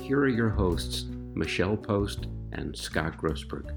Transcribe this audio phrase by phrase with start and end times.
[0.00, 1.04] here are your hosts,
[1.34, 3.70] Michelle Post and Scott Grossberg.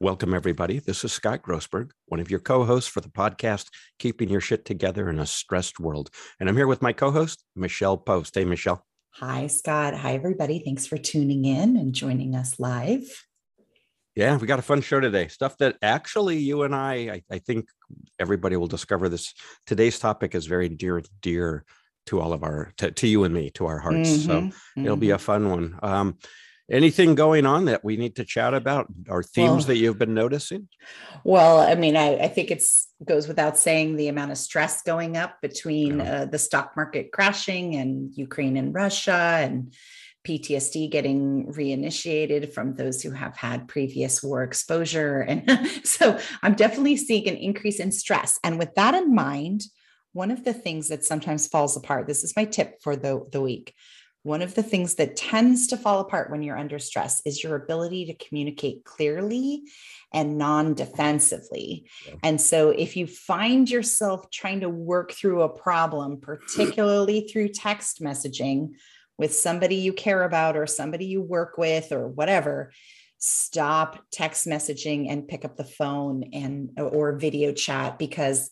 [0.00, 0.78] Welcome, everybody.
[0.78, 3.66] This is Scott Grossberg, one of your co hosts for the podcast,
[3.98, 6.10] Keeping Your Shit Together in a Stressed World.
[6.40, 8.34] And I'm here with my co host, Michelle Post.
[8.34, 8.84] Hey, Michelle.
[9.12, 9.94] Hi, Scott.
[9.94, 10.62] Hi, everybody.
[10.64, 13.26] Thanks for tuning in and joining us live.
[14.16, 15.28] Yeah, we got a fun show today.
[15.28, 17.68] Stuff that actually you and I, I, I think
[18.18, 19.34] everybody will discover this.
[19.66, 21.64] Today's topic is very dear, dear
[22.06, 24.84] to all of our to, to you and me to our hearts mm-hmm, so mm-hmm.
[24.84, 26.16] it'll be a fun one um
[26.70, 30.14] anything going on that we need to chat about or themes well, that you've been
[30.14, 30.68] noticing
[31.24, 35.16] well i mean I, I, think it's goes without saying the amount of stress going
[35.16, 36.12] up between yeah.
[36.12, 39.74] uh, the stock market crashing and ukraine and russia and
[40.26, 45.20] PTSD getting reinitiated from those who have had previous war exposure.
[45.20, 45.48] And
[45.84, 48.38] so I'm definitely seeing an increase in stress.
[48.44, 49.62] And with that in mind,
[50.12, 53.40] one of the things that sometimes falls apart, this is my tip for the, the
[53.40, 53.74] week.
[54.22, 57.56] One of the things that tends to fall apart when you're under stress is your
[57.56, 59.62] ability to communicate clearly
[60.12, 61.88] and non defensively.
[62.06, 62.14] Yeah.
[62.22, 68.02] And so, if you find yourself trying to work through a problem, particularly through text
[68.02, 68.72] messaging
[69.16, 72.72] with somebody you care about or somebody you work with or whatever,
[73.16, 78.50] stop text messaging and pick up the phone and or video chat because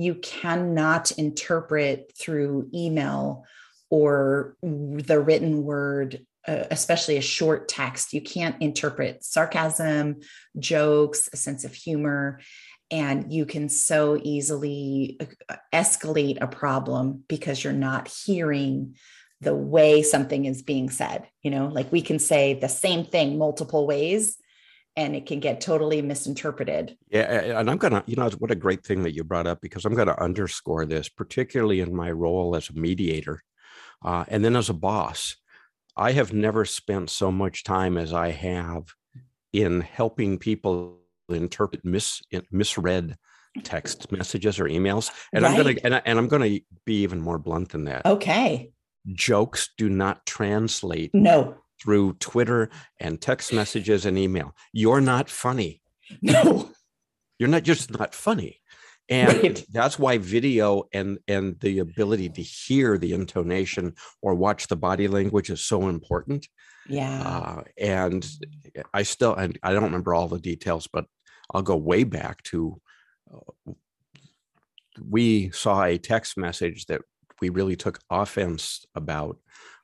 [0.00, 3.44] you cannot interpret through email
[3.90, 8.14] or the written word uh, especially a short text.
[8.14, 10.20] You can't interpret sarcasm
[10.58, 12.40] jokes a sense of humor
[12.90, 15.18] and you can so easily
[15.50, 18.96] uh, escalate a problem because you're not hearing
[19.42, 21.68] the way something is being said you know?
[21.68, 24.36] Like we can say the same thing multiple ways
[25.00, 26.96] and it can get totally misinterpreted.
[27.10, 27.58] Yeah.
[27.58, 29.84] And I'm going to, you know, what a great thing that you brought up because
[29.86, 33.42] I'm going to underscore this, particularly in my role as a mediator
[34.04, 35.36] uh, and then as a boss.
[35.96, 38.84] I have never spent so much time as I have
[39.52, 40.98] in helping people
[41.30, 43.16] interpret mis, misread
[43.64, 45.10] text messages or emails.
[45.32, 45.50] And right.
[45.50, 48.04] I'm going to, and, and I'm going to be even more blunt than that.
[48.04, 48.72] Okay.
[49.12, 51.10] Jokes do not translate.
[51.14, 54.54] No through Twitter and text messages and email.
[54.72, 55.82] You're not funny.
[56.22, 56.70] No.
[57.38, 58.60] You're not just not funny.
[59.08, 59.64] And right.
[59.72, 65.08] that's why video and and the ability to hear the intonation or watch the body
[65.08, 66.46] language is so important.
[66.88, 67.22] Yeah.
[67.22, 68.28] Uh, and
[68.92, 71.06] I still and I don't remember all the details, but
[71.52, 72.80] I'll go way back to
[73.32, 73.72] uh,
[75.02, 77.02] we saw a text message that
[77.40, 79.38] we really took offense about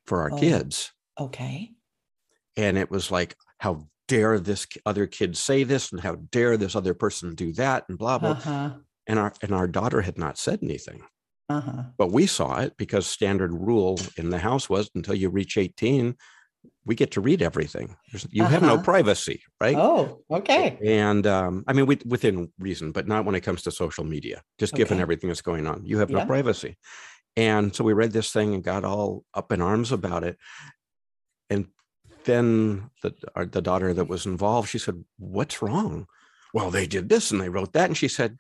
[0.04, 0.92] for our oh, kids.
[1.18, 1.75] Okay
[2.56, 6.76] and it was like how dare this other kid say this and how dare this
[6.76, 8.70] other person do that and blah blah uh-huh.
[9.06, 11.02] and our and our daughter had not said anything
[11.48, 11.84] uh-huh.
[11.98, 16.16] but we saw it because standard rule in the house was until you reach 18
[16.84, 18.52] we get to read everything There's, you uh-huh.
[18.52, 18.82] have no uh-huh.
[18.82, 23.42] privacy right oh okay and um, i mean we, within reason but not when it
[23.42, 24.82] comes to social media just okay.
[24.82, 26.18] given everything that's going on you have yeah.
[26.18, 26.76] no privacy
[27.36, 30.38] and so we read this thing and got all up in arms about it
[31.50, 31.66] and
[32.26, 36.06] then the, our, the daughter that was involved, she said, What's wrong?
[36.53, 37.88] Well, they did this and they wrote that.
[37.88, 38.38] And she said,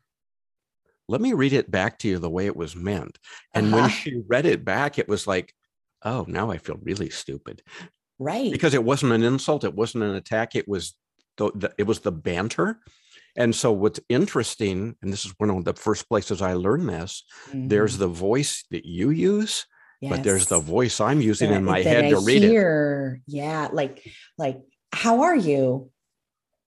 [1.08, 3.18] Let me read it back to you the way it was meant.
[3.54, 3.82] And uh-huh.
[3.82, 5.54] when she read it back, it was like,
[6.04, 7.62] Oh, now I feel really stupid.
[8.18, 8.52] Right.
[8.52, 10.94] Because it wasn't an insult, it wasn't an attack, it was
[11.38, 12.80] the, the it was the banter.
[13.38, 17.22] And so what's interesting, and this is one of the first places I learned this,
[17.48, 17.68] mm-hmm.
[17.68, 19.66] there's the voice that you use
[20.00, 20.10] Yes.
[20.10, 23.22] But there's the voice I'm using that, in my head I to read hear.
[23.26, 23.32] it.
[23.32, 24.06] Yeah, like
[24.36, 24.60] like
[24.92, 25.90] how are you?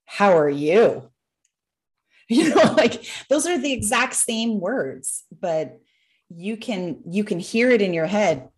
[0.06, 1.10] How are you?
[2.32, 5.80] You know, like those are the exact same words, but
[6.30, 8.50] you can you can hear it in your head.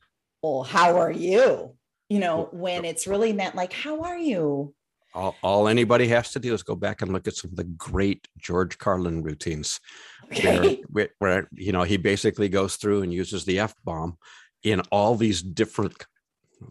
[0.44, 1.78] Well, how are you?
[2.10, 4.76] You know, when it's really meant like, how are you?
[5.14, 7.64] All, all anybody has to do is go back and look at some of the
[7.64, 9.80] great George Carlin routines,
[10.26, 10.84] okay.
[10.90, 14.18] where, where you know he basically goes through and uses the f bomb
[14.64, 16.06] in all these different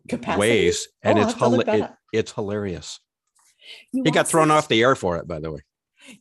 [0.09, 0.41] Capacity?
[0.41, 3.01] ways, and oh, it's it, it's hilarious.
[3.93, 5.61] You he got thrown off the air for it, by the way.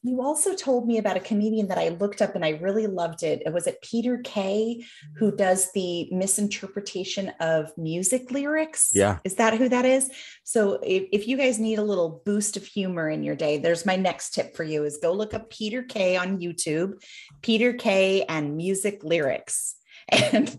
[0.03, 3.23] You also told me about a comedian that I looked up and I really loved
[3.23, 3.43] it.
[3.45, 4.83] It was it Peter Kay
[5.15, 8.91] who does the misinterpretation of music lyrics.
[8.93, 9.19] Yeah.
[9.23, 10.09] Is that who that is?
[10.43, 13.85] So if, if you guys need a little boost of humor in your day, there's
[13.85, 17.01] my next tip for you is go look up Peter Kay on YouTube,
[17.41, 19.75] Peter Kay and music lyrics.
[20.11, 20.57] And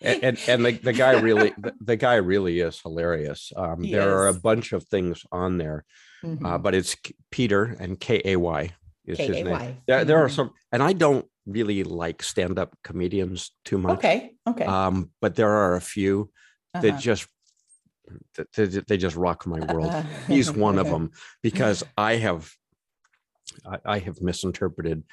[0.00, 3.52] and, and the, the guy really the, the guy really is hilarious.
[3.56, 4.06] Um, there is.
[4.06, 5.84] are a bunch of things on there
[6.22, 6.46] uh, mm-hmm.
[6.46, 6.96] uh, but it's
[7.30, 8.70] Peter and K A Y
[9.04, 9.34] is K-A-Y.
[9.34, 9.76] his name.
[9.86, 10.34] There, there are mm-hmm.
[10.34, 13.98] some, and I don't really like stand up comedians too much.
[13.98, 14.32] Okay.
[14.46, 14.64] Okay.
[14.64, 16.30] Um, but there are a few
[16.74, 16.82] uh-huh.
[16.82, 17.26] that just
[18.54, 19.92] they, they just rock my world.
[20.26, 21.10] He's one of them
[21.42, 22.50] because I have
[23.66, 25.04] I, I have misinterpreted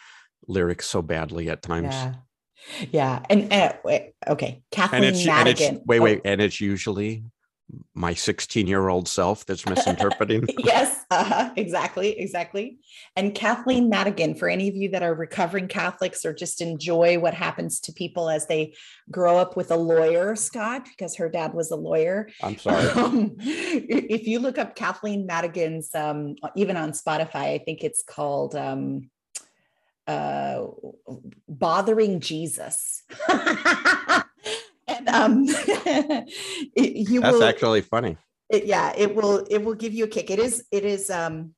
[0.47, 1.93] lyrics so badly at times.
[1.93, 2.15] Yeah.
[2.91, 3.23] Yeah.
[3.29, 3.73] And uh,
[4.27, 5.67] okay, Kathleen and it's, Madigan.
[5.67, 6.29] And it's, wait, wait, oh.
[6.29, 7.23] and it's usually
[7.93, 10.45] my 16 year old self that's misinterpreting.
[10.57, 12.77] yes, uh-huh, exactly, exactly.
[13.15, 17.33] And Kathleen Madigan, for any of you that are recovering Catholics or just enjoy what
[17.33, 18.75] happens to people as they
[19.09, 22.29] grow up with a lawyer, Scott, because her dad was a lawyer.
[22.41, 22.85] I'm sorry.
[23.05, 28.55] Um, if you look up Kathleen Madigan's, um, even on Spotify, I think it's called
[28.55, 29.09] um,
[30.07, 30.65] uh,
[31.47, 33.03] Bothering Jesus.
[34.87, 38.17] and um, it, you that's will, actually funny.
[38.49, 40.29] It, yeah, it will it will give you a kick.
[40.29, 41.53] It is it is um,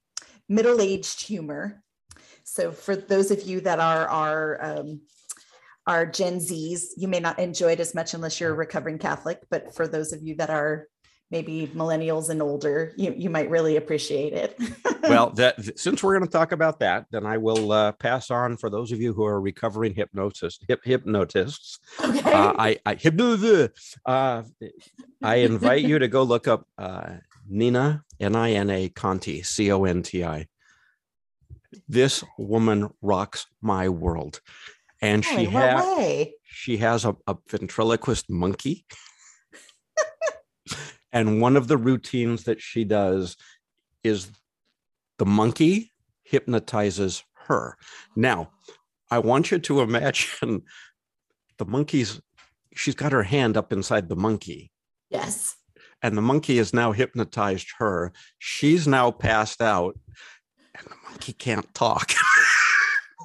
[0.47, 1.83] middle aged humor.
[2.43, 5.01] So for those of you that are are um,
[5.85, 9.41] are Gen Zs, you may not enjoy it as much unless you're a recovering Catholic.
[9.49, 10.87] But for those of you that are
[11.29, 14.57] maybe millennials and older, you, you might really appreciate it.
[15.03, 18.57] well, that since we're going to talk about that, then I will uh, pass on
[18.57, 21.79] for those of you who are recovering hypnotists, hip hypnotists.
[21.99, 22.31] Okay.
[22.31, 22.95] Uh, I I
[24.05, 24.43] uh,
[25.21, 27.15] I invite you to go look up uh,
[27.47, 30.47] Nina N I N A Conti C O N T I.
[31.87, 34.39] This woman rocks my world,
[35.01, 38.85] and she has she has a, a ventriloquist monkey.
[41.17, 43.37] And one of the routines that she does
[44.03, 44.29] is
[45.17, 45.91] the monkey
[46.21, 47.75] hypnotizes her.
[48.15, 48.51] Now,
[49.09, 50.61] I want you to imagine
[51.57, 52.21] the monkey's,
[52.75, 54.71] she's got her hand up inside the monkey.
[55.09, 55.55] Yes.
[56.03, 58.13] And the monkey has now hypnotized her.
[58.37, 59.97] She's now passed out,
[60.75, 62.11] and the monkey can't talk.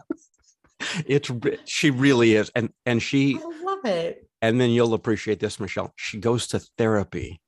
[1.06, 1.30] it's
[1.66, 4.26] she really is, and and she I love it.
[4.40, 5.92] And then you'll appreciate this, Michelle.
[5.96, 7.42] She goes to therapy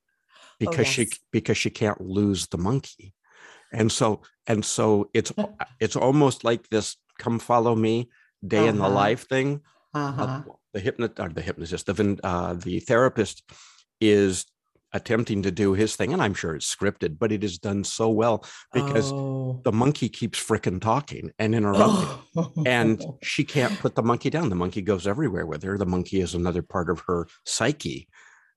[0.59, 0.89] because oh, yes.
[0.89, 3.13] she because she can't lose the monkey
[3.71, 5.31] and so and so it's
[5.79, 8.09] it's almost like this come follow me
[8.45, 8.67] day uh-huh.
[8.67, 8.93] in the uh-huh.
[8.93, 9.61] life thing
[9.93, 10.23] uh-huh.
[10.23, 10.41] uh,
[10.73, 13.43] the hypnot or the hypnotist the uh, the therapist
[14.01, 14.45] is
[14.93, 18.09] attempting to do his thing and i'm sure it's scripted but it is done so
[18.09, 19.59] well because oh.
[19.65, 22.51] the monkey keeps fricking talking and interrupting oh.
[22.65, 26.21] and she can't put the monkey down the monkey goes everywhere with her the monkey
[26.21, 28.07] is another part of her psyche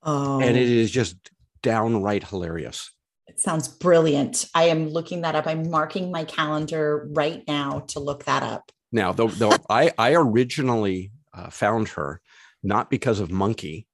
[0.04, 0.40] oh.
[0.40, 1.16] and it is just
[1.62, 2.90] downright hilarious.
[3.26, 4.46] It sounds brilliant.
[4.54, 5.46] I am looking that up.
[5.46, 8.72] I'm marking my calendar right now to look that up.
[8.90, 12.20] Now, though, though I, I originally uh, found her
[12.62, 13.86] not because of monkey,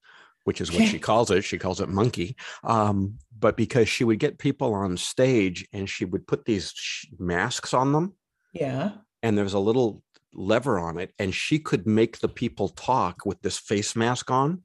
[0.45, 1.43] which is what she calls it.
[1.43, 6.05] She calls it monkey, um, but because she would get people on stage and she
[6.05, 8.15] would put these sh- masks on them.
[8.53, 8.93] Yeah.
[9.23, 10.03] And there's a little
[10.33, 14.63] lever on it, and she could make the people talk with this face mask on.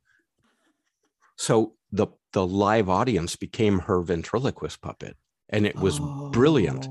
[1.37, 5.17] So the the live audience became her ventriloquist puppet
[5.49, 6.29] and it was oh.
[6.29, 6.87] brilliant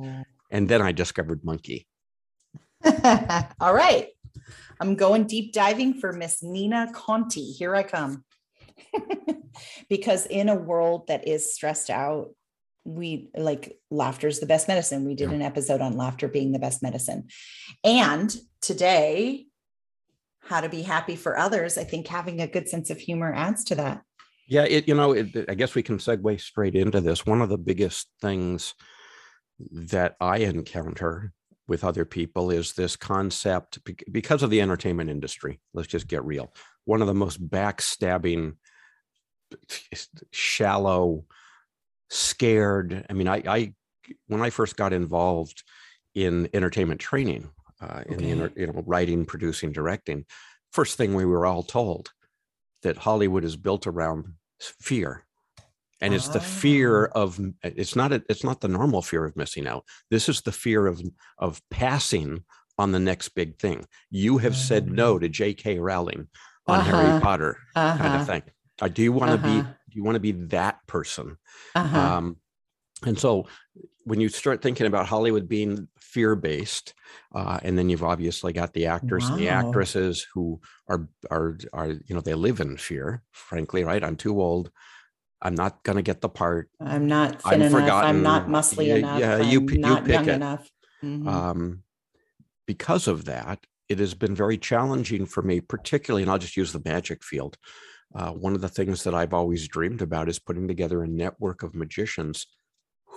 [0.51, 1.87] and then i discovered monkey.
[3.61, 4.09] All right.
[4.81, 7.53] I'm going deep diving for miss nina conti.
[7.53, 8.25] Here i come.
[9.89, 12.29] Because in a world that is stressed out
[12.85, 15.05] we like laughter is the best medicine.
[15.05, 15.37] We did yeah.
[15.37, 17.29] an episode on laughter being the best medicine.
[17.85, 19.49] And today
[20.49, 23.65] how to be happy for others i think having a good sense of humor adds
[23.65, 24.03] to that
[24.49, 27.27] yeah, it you know, it, I guess we can segue straight into this.
[27.27, 28.75] One of the biggest things
[29.71, 31.33] that I encounter
[31.67, 33.79] with other people is this concept
[34.11, 35.61] because of the entertainment industry.
[35.75, 36.53] Let's just get real.
[36.87, 38.55] One of the most backstabbing,
[40.33, 41.27] shallow,
[42.09, 43.05] scared.
[43.11, 43.75] I mean, I, I
[44.29, 45.63] when I first got involved
[46.15, 47.51] in entertainment training,
[47.83, 50.25] uh, in the you know writing, producing, directing,
[50.73, 52.13] first thing we were all told
[52.83, 55.25] that Hollywood is built around fear
[56.01, 57.21] and it's the fear ah.
[57.23, 60.53] of it's not a, it's not the normal fear of missing out this is the
[60.53, 61.01] fear of
[61.39, 62.45] of passing
[62.79, 65.21] on the next big thing you have said no mm.
[65.21, 66.29] to jk rowling
[66.67, 67.03] on uh-huh.
[67.03, 67.99] harry potter uh-huh.
[67.99, 68.25] kind of uh-huh.
[68.25, 68.43] thing
[68.81, 69.63] uh, do you want to uh-huh.
[69.63, 71.37] be do you want to be that person
[71.75, 71.99] uh-huh.
[71.99, 72.37] um,
[73.05, 73.47] and so
[74.09, 76.95] when you start thinking about Hollywood being fear based,
[77.35, 79.33] uh, and then you've obviously got the actors wow.
[79.33, 83.23] and the actresses who are are are you know they live in fear.
[83.33, 84.03] Frankly, right?
[84.03, 84.71] I'm too old.
[85.41, 86.71] I'm not going to get the part.
[86.81, 87.81] I'm not thin I'm enough.
[87.81, 88.11] Forgotten.
[88.11, 89.21] I'm not muscly yeah, enough.
[89.21, 90.35] Yeah, you, I'm not you pick young it.
[90.35, 90.71] enough.
[91.05, 91.29] Mm-hmm.
[91.29, 91.83] Um,
[92.67, 96.73] because of that, it has been very challenging for me, particularly, and I'll just use
[96.73, 97.57] the magic field.
[98.15, 101.63] Uh, one of the things that I've always dreamed about is putting together a network
[101.63, 102.47] of magicians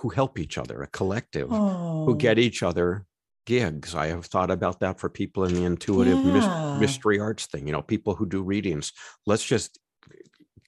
[0.02, 2.04] who help each other, a collective oh.
[2.04, 3.06] who get each other
[3.46, 3.94] gigs.
[3.94, 6.76] I have thought about that for people in the intuitive yeah.
[6.80, 8.92] mystery arts thing, you know, people who do readings.
[9.26, 9.78] Let's just,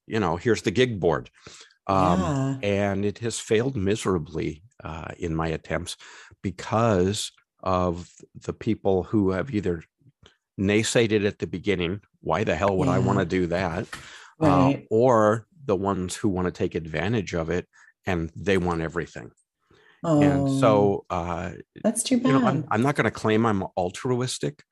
[0.07, 1.31] you know, here's the gig board.
[1.88, 2.59] Um, yeah.
[2.62, 5.97] And it has failed miserably uh, in my attempts
[6.41, 8.09] because of
[8.47, 9.83] the people who have either
[10.61, 12.03] naysayed it at the beginning.
[12.21, 12.95] Why the hell would yeah.
[12.95, 13.88] I want to do that?
[14.41, 14.76] Uh, right.
[14.76, 17.67] Uh, or the ones who want to take advantage of it
[18.07, 19.31] and they want everything.
[20.03, 22.27] Oh, and so uh, that's too bad.
[22.27, 24.63] You know, I'm, I'm not going to claim I'm altruistic,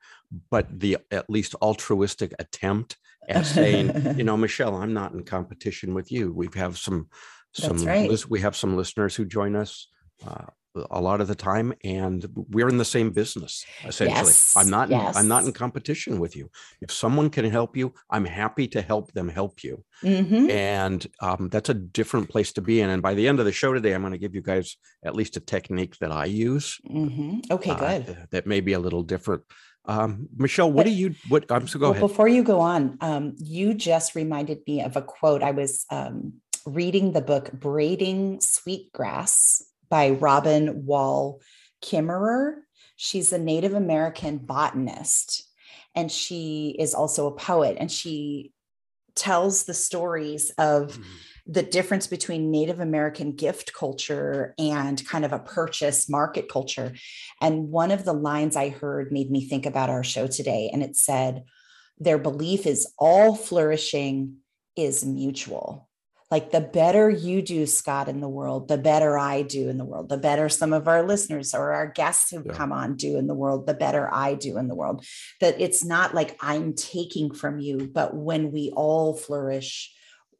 [0.51, 2.97] but the at least altruistic attempt
[3.27, 6.31] at saying, you know, Michelle, I'm not in competition with you.
[6.31, 7.09] We have some
[7.53, 8.11] some right.
[8.29, 9.87] we have some listeners who join us
[10.25, 10.45] uh,
[10.91, 14.89] a lot of the time and we're in the same business essentially yes, i'm not
[14.89, 15.15] yes.
[15.15, 16.49] in, i'm not in competition with you
[16.81, 20.49] if someone can help you i'm happy to help them help you mm-hmm.
[20.49, 23.51] and um, that's a different place to be in and by the end of the
[23.51, 26.79] show today i'm going to give you guys at least a technique that i use
[26.89, 27.39] mm-hmm.
[27.51, 29.43] okay uh, good that may be a little different
[29.85, 32.01] um, Michelle, what but, do you what I'm so go well, ahead.
[32.01, 35.43] Before you go on, um, you just reminded me of a quote.
[35.43, 41.41] I was um, reading the book Braiding Sweetgrass by Robin Wall
[41.83, 42.55] Kimmerer.
[42.95, 45.49] She's a Native American botanist,
[45.95, 48.53] and she is also a poet, and she
[49.15, 51.03] tells the stories of mm-hmm.
[51.47, 56.93] the difference between Native American gift culture and kind of a purchase market culture.
[57.41, 60.81] And one of the lines I heard made me think about our show today, and
[60.81, 61.43] it said,
[61.99, 64.37] Their belief is all flourishing
[64.75, 65.89] is mutual
[66.31, 69.85] like the better you do scott in the world the better i do in the
[69.85, 72.53] world the better some of our listeners or our guests who yeah.
[72.53, 75.05] come on do in the world the better i do in the world.
[75.41, 79.93] That it's not like i'm taking from you but when we all flourish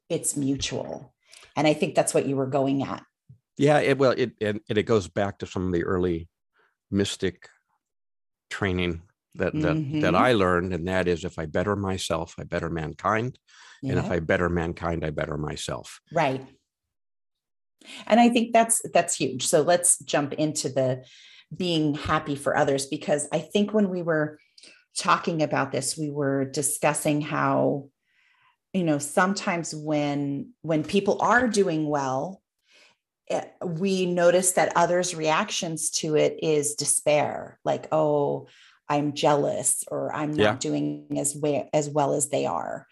[0.10, 1.14] it's mutual.
[1.56, 3.04] And i think that's what you were going at.
[3.58, 6.28] Yeah it well it and it, it goes back to some of the early
[6.92, 7.50] mystic
[8.50, 9.02] training
[9.36, 10.02] that that mm-hmm.
[10.02, 13.38] that I learned, and that is if I better myself, I better mankind.
[13.82, 13.92] Yeah.
[13.92, 16.00] And if I better mankind, I better myself.
[16.14, 16.46] Right.
[18.08, 19.46] And I think that's that's huge.
[19.46, 21.04] So let's jump into the
[21.56, 24.40] being happy for others because I think when we were
[24.98, 27.90] talking about this, we were discussing how
[28.74, 32.42] you know sometimes when when people are doing well
[33.30, 38.48] eh, we notice that others reactions to it is despair like oh
[38.90, 40.56] i'm jealous or i'm not yeah.
[40.56, 42.88] doing as well as well as they are.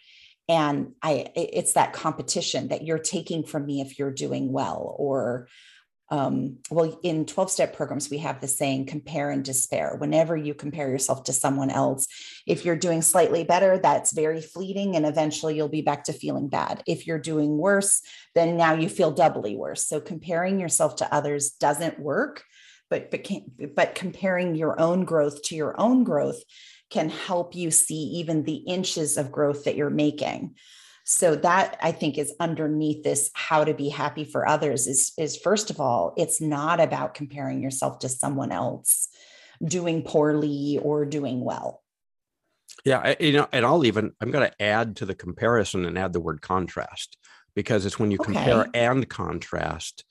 [0.47, 5.47] And i it's that competition that you're taking from me if you're doing well or
[6.09, 9.95] um, well in 12 step programs we have the saying compare and despair.
[9.97, 12.05] Whenever you compare yourself to someone else
[12.45, 16.49] if you're doing slightly better that's very fleeting and eventually you'll be back to feeling
[16.49, 16.83] bad.
[16.85, 18.01] If you're doing worse
[18.35, 19.87] then now you feel doubly worse.
[19.87, 22.43] So comparing yourself to others doesn't work
[22.91, 23.25] but but,
[23.75, 26.43] but comparing your own growth to your own growth
[26.91, 30.53] can help you see even the inches of growth that you're making
[31.03, 35.37] so that i think is underneath this how to be happy for others is is
[35.37, 39.07] first of all it's not about comparing yourself to someone else
[39.63, 41.81] doing poorly or doing well
[42.85, 46.13] yeah you know and i'll even i'm going to add to the comparison and add
[46.13, 47.17] the word contrast
[47.55, 48.33] because it's when you okay.
[48.33, 50.05] compare and contrast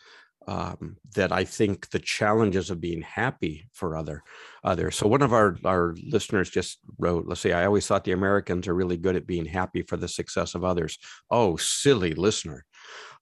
[0.46, 4.22] um, that I think the challenges of being happy for other
[4.64, 4.96] others.
[4.96, 8.66] So one of our our listeners just wrote, let's see, I always thought the Americans
[8.66, 10.98] are really good at being happy for the success of others.
[11.30, 12.64] Oh, silly listener.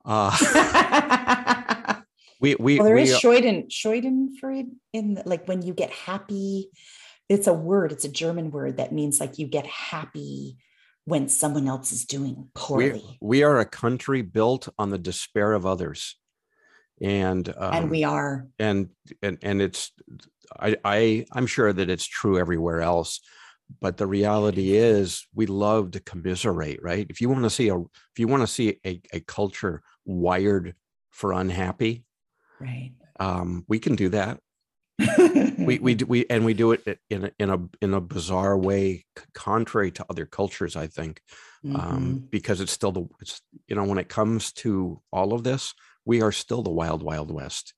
[0.05, 0.35] Uh,
[2.41, 6.71] we we well, there we, is Scheuden, Schadenfreude in the, like when you get happy.
[7.29, 7.93] It's a word.
[7.93, 10.57] It's a German word that means like you get happy
[11.05, 13.03] when someone else is doing poorly.
[13.21, 16.17] We, we are a country built on the despair of others
[17.01, 18.47] and um, and we are.
[18.59, 18.89] and
[19.23, 19.93] and and it's
[20.59, 23.21] I, I i'm sure that it's true everywhere else
[23.81, 27.07] but the reality is we love to commiserate right?
[27.09, 30.75] If you want to see a if you want to see a, a culture wired
[31.11, 32.05] for unhappy
[32.61, 32.93] right.
[33.21, 34.41] um we can do that.
[35.59, 38.59] We we do we and we do it in a, in a in a bizarre
[38.59, 41.21] way contrary to other cultures i think
[41.65, 41.81] um, mm-hmm.
[41.81, 45.75] um because it's still the it's you know when it comes to all of this
[46.05, 47.75] we are still the wild, wild west.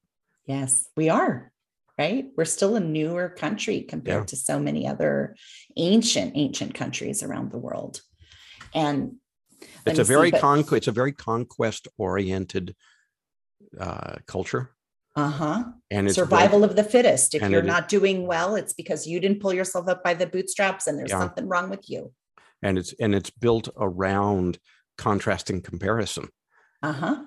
[0.47, 1.53] Yes, we are.
[1.99, 2.29] Right?
[2.35, 4.27] We're still a newer country compared yeah.
[4.27, 5.37] to so many other
[5.77, 8.00] ancient, ancient countries around the world.
[8.73, 9.17] And
[9.85, 12.75] it's a very con- it's a very conquest oriented
[13.79, 14.71] uh, culture.
[15.17, 15.65] Uh-huh.
[15.91, 17.35] And it's survival very, of the fittest.
[17.35, 20.87] If you're not doing well, it's because you didn't pull yourself up by the bootstraps
[20.87, 21.19] and there's yeah.
[21.19, 22.12] something wrong with you.
[22.62, 24.59] And it's and it's built around
[24.97, 26.29] contrasting comparison.
[26.83, 27.25] Uh-huh.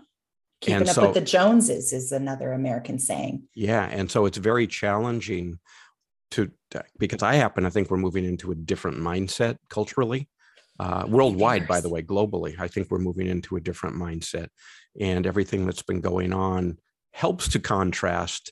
[0.63, 3.43] Keeping and up so, with the Joneses is another American saying.
[3.53, 3.85] Yeah.
[3.91, 5.59] And so it's very challenging
[6.31, 6.51] to
[6.97, 10.29] because I happen to think we're moving into a different mindset culturally.
[10.79, 14.47] Uh, worldwide, by the way, globally, I think we're moving into a different mindset.
[14.99, 16.77] And everything that's been going on
[17.11, 18.51] helps to contrast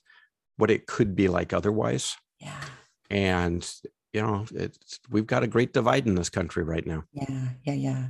[0.58, 2.16] what it could be like otherwise.
[2.40, 2.62] Yeah.
[3.10, 3.68] And
[4.14, 7.04] you know, it's we've got a great divide in this country right now.
[7.14, 8.06] Yeah, yeah, yeah.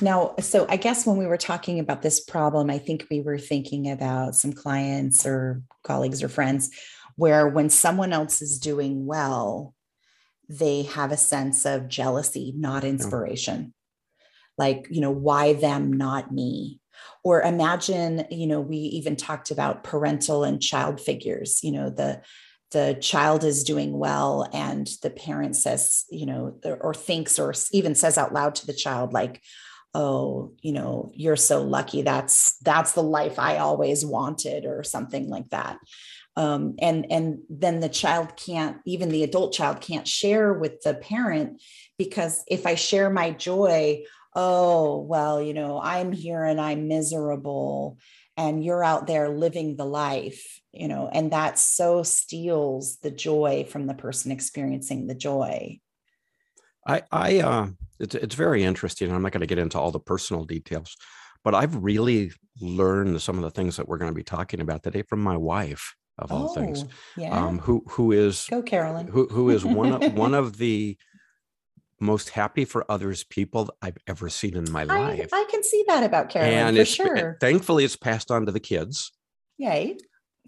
[0.00, 3.38] Now, so I guess when we were talking about this problem, I think we were
[3.38, 6.70] thinking about some clients or colleagues or friends
[7.16, 9.74] where when someone else is doing well,
[10.48, 13.74] they have a sense of jealousy, not inspiration.
[14.18, 14.24] Yeah.
[14.56, 16.80] Like, you know, why them, not me?
[17.24, 22.20] or imagine you know we even talked about parental and child figures you know the
[22.72, 27.94] the child is doing well and the parent says you know or thinks or even
[27.94, 29.42] says out loud to the child like
[29.94, 32.02] oh you know you're so lucky.
[32.02, 35.78] That's that's the life i always wanted or something like that.
[36.36, 40.94] Um, and and then the child can't even the adult child can't share with the
[40.94, 41.60] parent
[41.98, 47.98] because if i share my joy oh, well, you know, I'm here and I'm miserable
[48.40, 53.66] and you're out there living the life, you know, and that so steals the joy
[53.68, 55.78] from the person experiencing the joy.
[56.86, 57.66] I, I, uh,
[57.98, 59.12] it's, it's very interesting.
[59.12, 60.96] I'm not going to get into all the personal details,
[61.44, 62.32] but I've really
[62.62, 65.36] learned some of the things that we're going to be talking about today from my
[65.36, 66.86] wife of all oh, things,
[67.18, 67.36] yeah.
[67.36, 70.96] um, who, who is go Carolyn, who, who is one of, one of the
[72.00, 75.28] most happy for others people I've ever seen in my life.
[75.32, 77.36] I, I can see that about Carolyn and for sure.
[77.40, 79.12] Thankfully, it's passed on to the kids.
[79.58, 79.98] Yay!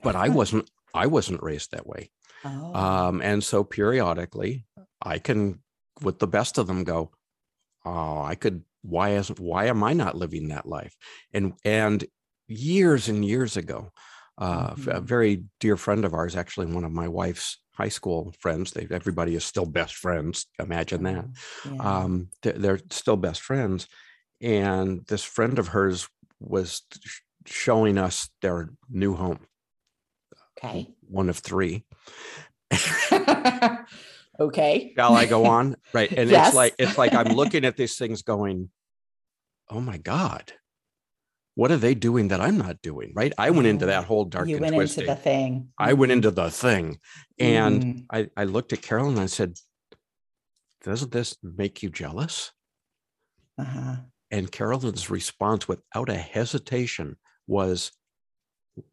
[0.02, 0.70] But I wasn't.
[0.94, 2.10] I wasn't raised that way.
[2.44, 2.74] Oh.
[2.74, 4.66] Um, and so periodically,
[5.00, 5.60] I can,
[6.02, 7.12] with the best of them, go,
[7.84, 8.64] "Oh, I could.
[8.82, 9.38] Why isn't?
[9.38, 10.96] Why am I not living that life?"
[11.32, 12.04] And and
[12.48, 13.90] years and years ago,
[14.38, 14.90] uh, mm-hmm.
[14.90, 18.70] a very dear friend of ours, actually one of my wife's high school friends.
[18.70, 20.46] They everybody is still best friends.
[20.60, 21.24] Imagine that.
[21.64, 21.80] Yeah.
[21.80, 23.88] Um, they're, they're, still best friends,
[24.40, 26.82] and this friend of hers was
[27.46, 29.40] showing us their new home.
[30.56, 30.88] Okay.
[31.08, 31.84] One of three.
[34.40, 34.92] okay.
[34.96, 35.76] Shall I go on?
[35.92, 36.12] Right.
[36.12, 36.48] And yes.
[36.48, 38.70] it's like it's like I'm looking at these things going,
[39.68, 40.52] oh my God
[41.54, 43.12] what are they doing that I'm not doing?
[43.14, 43.32] Right.
[43.36, 45.04] I went into that whole dark you and went twisting.
[45.04, 45.68] into the thing.
[45.78, 46.98] I went into the thing.
[47.38, 48.06] And mm.
[48.10, 49.58] I, I looked at Carol and I said,
[50.84, 52.52] Doesn't this make you jealous?
[53.58, 53.96] Uh-huh.
[54.30, 57.92] And Carolyn's response without a hesitation was,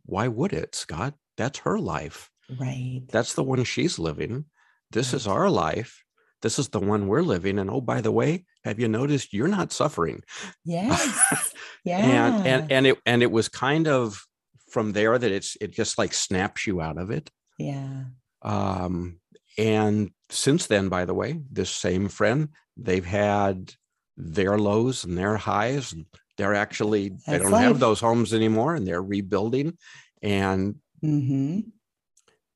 [0.05, 1.13] Why would it, Scott?
[1.37, 2.29] That's her life.
[2.59, 3.03] Right.
[3.09, 4.45] That's the one she's living.
[4.91, 5.21] This right.
[5.21, 6.03] is our life
[6.41, 9.47] this is the one we're living and oh by the way have you noticed you're
[9.47, 10.21] not suffering?
[10.65, 11.53] Yes.
[11.83, 14.23] Yeah and and and it and it was kind of
[14.71, 17.29] from there that it's it just like snaps you out of it.
[17.57, 18.03] Yeah.
[18.41, 19.19] Um
[19.57, 23.73] and since then by the way this same friend they've had
[24.19, 25.93] their lows and their highs.
[25.93, 26.05] And
[26.37, 27.63] they're actually That's they don't life.
[27.63, 29.77] have those homes anymore and they're rebuilding.
[30.21, 31.59] And mm-hmm.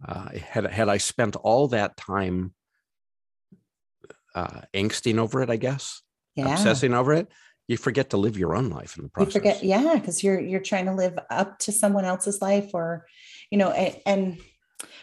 [0.05, 2.53] uh, had had I spent all that time
[4.35, 6.01] uh, angsting over it, I guess,
[6.35, 6.53] yeah.
[6.53, 7.27] obsessing over it,
[7.67, 9.35] you forget to live your own life in the process.
[9.35, 13.05] You forget, yeah, because you're you're trying to live up to someone else's life, or
[13.49, 14.41] you know, and, and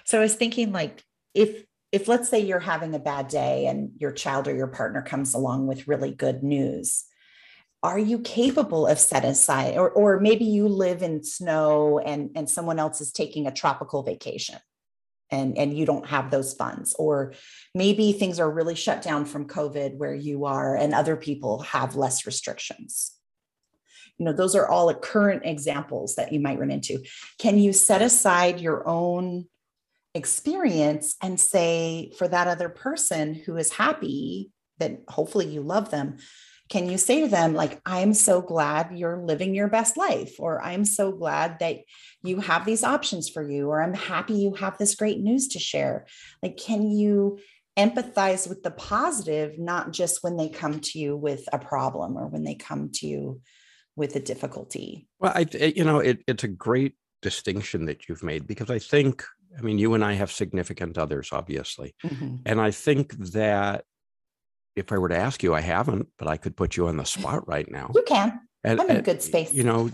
[0.05, 1.03] so I was thinking, like,
[1.35, 5.03] if if let's say you're having a bad day and your child or your partner
[5.03, 7.05] comes along with really good news
[7.83, 12.49] are you capable of set aside or, or maybe you live in snow and, and
[12.49, 14.59] someone else is taking a tropical vacation
[15.31, 16.95] and and you don't have those funds.
[16.99, 17.33] Or
[17.75, 21.97] maybe things are really shut down from covid where you are and other people have
[21.97, 23.17] less restrictions.
[24.19, 27.03] You know those are all current examples that you might run into.
[27.39, 29.47] Can you set aside your own
[30.15, 36.17] experience and say for that other person who is happy that hopefully you love them
[36.71, 40.63] can you say to them like i'm so glad you're living your best life or
[40.63, 41.79] i'm so glad that
[42.23, 45.59] you have these options for you or i'm happy you have this great news to
[45.59, 46.07] share
[46.43, 47.39] like can you
[47.79, 52.27] empathize with the positive not just when they come to you with a problem or
[52.27, 53.41] when they come to you
[53.97, 58.47] with a difficulty well i you know it, it's a great distinction that you've made
[58.47, 59.25] because I think,
[59.59, 61.95] I mean, you and I have significant others, obviously.
[62.05, 62.37] Mm-hmm.
[62.47, 63.85] And I think that
[64.81, 67.05] if I were to ask you, I haven't, but I could put you on the
[67.05, 67.93] spot right now.
[67.95, 68.41] You can.
[68.65, 69.53] And, I'm in a good space.
[69.53, 69.91] You know,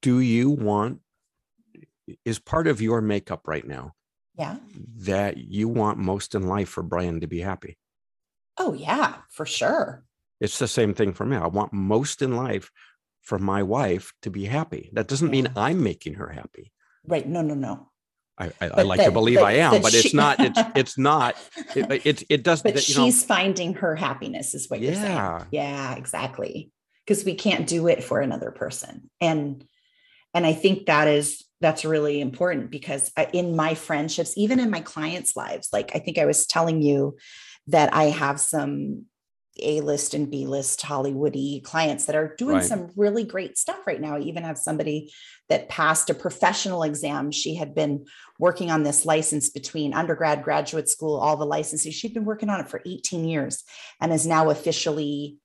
[0.00, 1.00] do you want,
[2.24, 3.92] is part of your makeup right now?
[4.36, 4.56] Yeah.
[5.00, 7.76] That you want most in life for Brian to be happy?
[8.58, 10.04] Oh, yeah, for sure.
[10.40, 11.36] It's the same thing for me.
[11.36, 12.70] I want most in life
[13.22, 14.90] for my wife to be happy.
[14.92, 16.72] That doesn't mean I'm making her happy.
[17.06, 17.26] Right.
[17.26, 17.90] No, no, no.
[18.36, 20.40] I, I, I like that, to believe I am, but she, it's not.
[20.40, 21.36] It's it's not.
[21.74, 22.62] It it, it does.
[22.62, 24.90] But that, she's know, finding her happiness, is what yeah.
[24.90, 25.46] you're saying.
[25.52, 26.70] Yeah, exactly.
[27.06, 29.64] Because we can't do it for another person, and
[30.32, 34.70] and I think that is that's really important because uh, in my friendships, even in
[34.70, 37.16] my clients' lives, like I think I was telling you
[37.68, 39.06] that I have some
[39.60, 42.64] a list and B list Hollywoody clients that are doing right.
[42.64, 44.16] some really great stuff right now.
[44.16, 45.12] I even have somebody
[45.48, 47.30] that passed a professional exam.
[47.30, 48.06] She had been
[48.38, 51.94] working on this license between undergrad, graduate school, all the licenses.
[51.94, 53.62] She'd been working on it for 18 years
[54.00, 55.36] and is now officially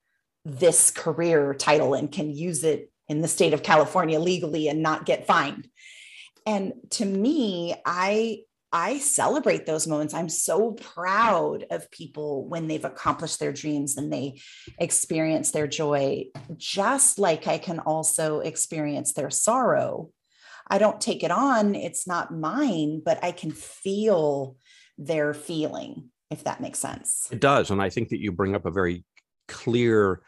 [0.46, 5.06] this career title and can use it in the state of California legally and not
[5.06, 5.68] get fined.
[6.46, 8.40] And to me, I
[8.72, 10.14] I celebrate those moments.
[10.14, 14.42] I'm so proud of people when they've accomplished their dreams and they
[14.78, 20.12] experience their joy, just like I can also experience their sorrow.
[20.68, 24.56] I don't take it on, it's not mine, but I can feel
[25.00, 27.28] their feeling, if that makes sense.
[27.32, 27.72] It does.
[27.72, 29.04] And I think that you bring up a very
[29.48, 30.22] clear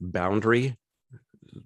[0.00, 0.76] boundary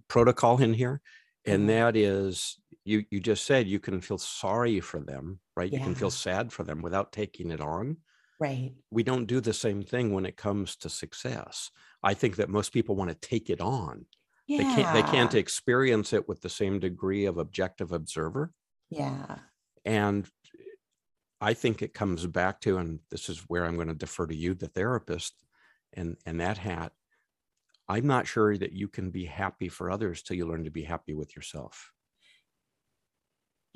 [0.09, 1.01] protocol in here.
[1.47, 1.69] And mm-hmm.
[1.69, 5.71] that is you you just said you can feel sorry for them right?
[5.71, 5.79] Yeah.
[5.79, 7.99] you can feel sad for them without taking it on.
[8.39, 8.73] Right.
[8.91, 11.71] We don't do the same thing when it comes to success.
[12.03, 14.07] I think that most people want to take it on.
[14.47, 14.59] Yeah.
[14.59, 18.53] they can't they can't experience it with the same degree of objective observer.
[18.91, 19.39] Yeah.
[19.85, 20.29] And
[21.39, 24.35] i think it comes back to and this is where i'm going to defer to
[24.35, 25.35] you the therapist
[25.93, 26.93] and and that hat.
[27.89, 30.83] I'm not sure that you can be happy for others till you learn to be
[30.83, 31.93] happy with yourself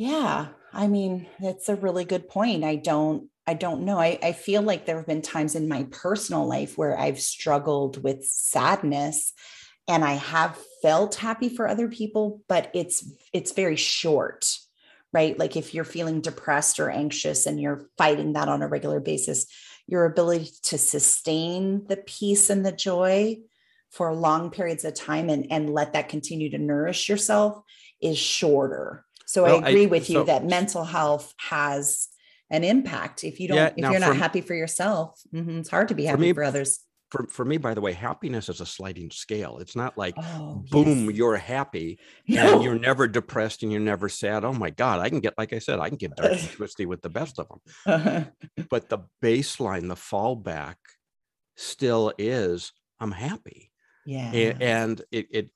[0.00, 2.64] yeah, I mean, that's a really good point.
[2.64, 3.98] I don't I don't know.
[3.98, 8.02] I, I feel like there have been times in my personal life where I've struggled
[8.02, 9.34] with sadness
[9.86, 14.50] and I have felt happy for other people, but it's it's very short,
[15.12, 15.38] right?
[15.38, 19.44] Like if you're feeling depressed or anxious and you're fighting that on a regular basis,
[19.86, 23.36] your ability to sustain the peace and the joy
[23.90, 27.62] for long periods of time and, and let that continue to nourish yourself
[28.00, 32.08] is shorter so well, I agree I, with you so, that mental health has
[32.50, 33.22] an impact.
[33.22, 36.04] If you don't, yeah, if you're not happy for yourself, mm-hmm, it's hard to be
[36.04, 36.80] happy for, me, for others.
[37.12, 39.58] For, for me, by the way, happiness is a sliding scale.
[39.58, 41.14] It's not like, oh, boom, yes.
[41.14, 42.54] you're happy no.
[42.54, 44.44] and you're never depressed and you're never sad.
[44.44, 46.84] Oh my God, I can get, like I said, I can get dark and twisty
[46.84, 47.60] with the best of them.
[47.86, 48.24] Uh-huh.
[48.68, 50.74] But the baseline, the fallback
[51.56, 53.70] still is, I'm happy.
[54.06, 54.32] Yeah.
[54.60, 55.50] And it, it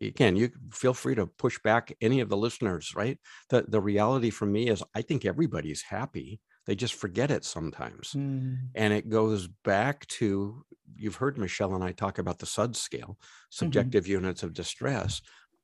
[0.00, 3.18] again you feel free to push back any of the listeners right
[3.50, 8.12] the the reality for me is i think everybody's happy they just forget it sometimes
[8.12, 8.56] mm.
[8.74, 10.64] and it goes back to
[10.96, 13.50] you've heard michelle and i talk about the sud scale mm-hmm.
[13.50, 14.12] subjective mm-hmm.
[14.12, 15.22] units of distress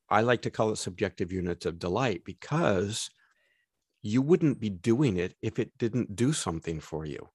[0.09, 3.11] i like to call it subjective units of delight because
[4.03, 7.29] you wouldn't be doing it if it didn't do something for you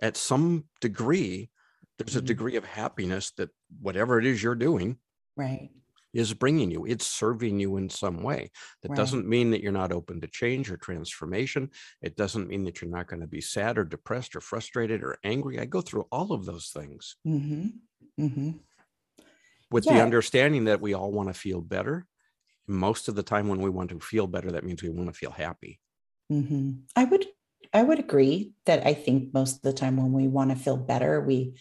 [0.00, 1.50] at some degree
[1.98, 2.26] there's a mm-hmm.
[2.26, 3.50] degree of happiness that
[3.80, 4.96] whatever it is you're doing
[5.36, 5.70] right
[6.12, 6.84] is bringing you.
[6.86, 8.50] It's serving you in some way.
[8.82, 8.96] That right.
[8.96, 11.70] doesn't mean that you're not open to change or transformation.
[12.02, 15.18] It doesn't mean that you're not going to be sad or depressed or frustrated or
[15.24, 15.58] angry.
[15.58, 17.68] I go through all of those things mm-hmm.
[18.20, 18.50] Mm-hmm.
[19.70, 19.94] with yeah.
[19.94, 22.06] the understanding that we all want to feel better.
[22.66, 25.18] Most of the time, when we want to feel better, that means we want to
[25.18, 25.80] feel happy.
[26.30, 26.72] Mm-hmm.
[26.94, 27.26] I would
[27.72, 30.76] I would agree that I think most of the time when we want to feel
[30.76, 31.54] better, we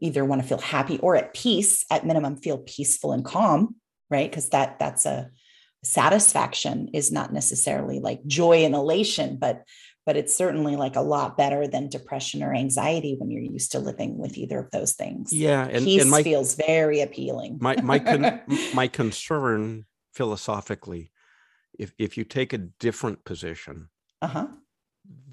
[0.00, 3.74] either want to feel happy or at peace at minimum feel peaceful and calm
[4.10, 4.28] right?
[4.28, 5.30] Because that that's a
[5.82, 9.62] satisfaction is not necessarily like joy and elation but
[10.04, 13.78] but it's certainly like a lot better than depression or anxiety when you're used to
[13.78, 15.32] living with either of those things.
[15.32, 17.58] Yeah and peace and my, feels very appealing.
[17.60, 18.40] My my con-
[18.74, 21.12] my concern philosophically
[21.78, 23.88] if if you take a different position
[24.20, 24.48] uh-huh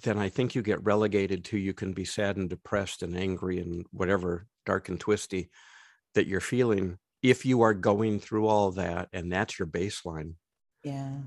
[0.03, 3.59] then I think you get relegated to you can be sad and depressed and angry
[3.59, 5.49] and whatever dark and twisty
[6.15, 10.33] that you're feeling if you are going through all that and that's your baseline.
[10.83, 11.19] Yeah.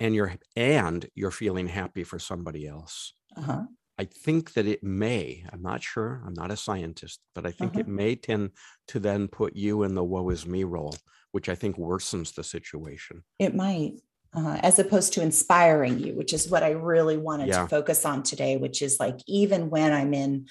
[0.00, 3.12] And you're and you're feeling happy for somebody else.
[3.36, 3.64] Uh-huh.
[3.98, 7.72] I think that it may, I'm not sure, I'm not a scientist, but I think
[7.72, 7.80] uh-huh.
[7.80, 8.50] it may tend
[8.88, 10.94] to then put you in the woe is me role,
[11.32, 13.24] which I think worsens the situation.
[13.40, 13.94] It might.
[14.34, 17.62] Uh, as opposed to inspiring you, which is what I really wanted Yeah.
[17.62, 20.46] to focus on today, which is like even when I'm in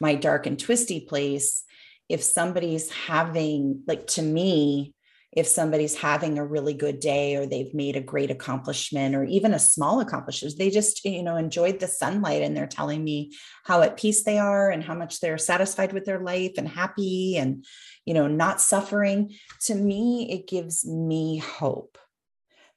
[0.00, 1.64] my dark and twisty place,
[2.08, 4.94] if somebody's having, like to me,
[5.30, 9.52] if somebody's having a really good day or they've made a great accomplishment or even
[9.52, 13.32] a small accomplishment, they just, you know, enjoyed the sunlight and they're telling me
[13.64, 17.36] how at peace they are and how much they're satisfied with their life and happy
[17.36, 17.66] and,
[18.06, 19.34] you know, not suffering.
[19.66, 21.98] To me, it gives me hope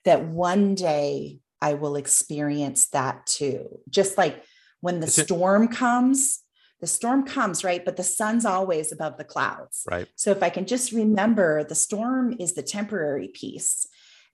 [0.05, 3.79] that one day I will experience that too.
[3.89, 4.43] Just like
[4.81, 6.39] when the it- storm comes,
[6.79, 7.85] the storm comes, right?
[7.85, 9.83] But the sun's always above the clouds.
[9.89, 10.07] Right.
[10.15, 13.85] So if I can just remember the storm is the temporary piece,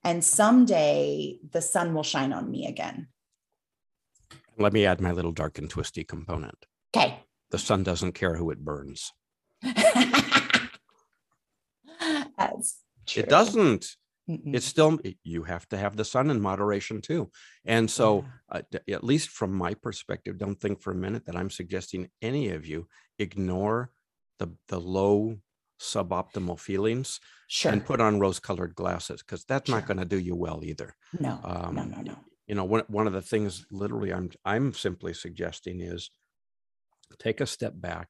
[0.02, 3.08] and someday the sun will shine on me again.
[4.56, 6.64] Let me add my little dark and twisty component.
[6.96, 7.20] Okay.
[7.50, 9.12] The sun doesn't care who it burns.
[12.38, 13.22] That's true.
[13.22, 13.96] It doesn't.
[14.28, 14.54] Mm-mm.
[14.54, 17.30] It's still you have to have the sun in moderation too.
[17.64, 18.28] And so, Yeah.
[18.50, 22.50] uh, at least from my perspective, don't think for a minute that I'm suggesting any
[22.50, 22.88] of you
[23.18, 23.92] ignore
[24.38, 25.38] the the low
[25.80, 27.72] suboptimal feelings sure.
[27.72, 30.94] and put on rose-colored glasses because that's not going to do you well either.
[31.12, 32.16] no, Um, no, no, no.
[32.46, 36.10] You know, one one of the things literally I'm I'm simply suggesting is
[37.18, 38.08] take a step back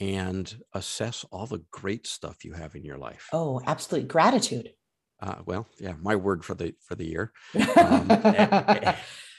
[0.00, 3.28] and assess all the great stuff you have in your life.
[3.32, 4.74] Oh, absolute gratitude.
[5.20, 7.32] Uh, well, yeah, my word for the for the year.
[7.76, 8.08] Um,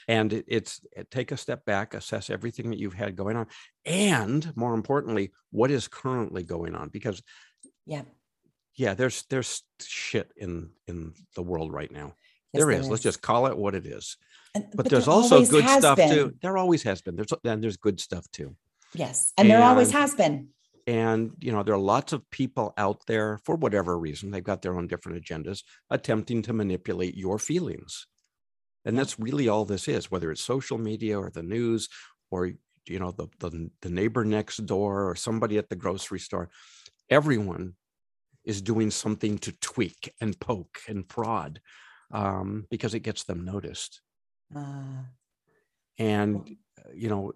[0.08, 3.46] and it, it's it- take a step back assess everything that you've had going on
[3.86, 7.22] and more importantly what is currently going on because
[7.86, 8.02] yeah.
[8.76, 12.14] yeah there's there's shit in in the world right now
[12.52, 14.16] Yes, there is let's just call it what it is
[14.54, 17.76] And- but, there's there also good stuff too there always has been there's and there's
[17.76, 18.56] good stuff too
[18.94, 19.32] Yes.
[19.38, 20.48] And there always has been.
[20.90, 24.60] And you know there are lots of people out there for whatever reason they've got
[24.60, 28.08] their own different agendas attempting to manipulate your feelings.
[28.84, 31.88] And that's really all this is whether it's social media or the news
[32.32, 32.50] or
[32.88, 36.50] you know the, the the neighbor next door or somebody at the grocery store
[37.08, 37.74] everyone
[38.44, 41.60] is doing something to tweak and poke and prod
[42.10, 44.00] um, because it gets them noticed.
[44.56, 45.04] Uh,
[45.98, 46.56] and
[46.92, 47.32] you know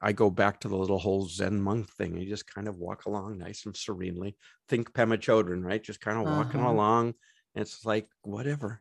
[0.00, 3.04] I- go back to the little whole zen monk thing you just kind of walk
[3.06, 4.36] along nice and serenely
[4.68, 6.70] think pema chodron right just kind of walking Uh-huh.
[6.72, 7.14] along
[7.54, 8.80] and it's like whatever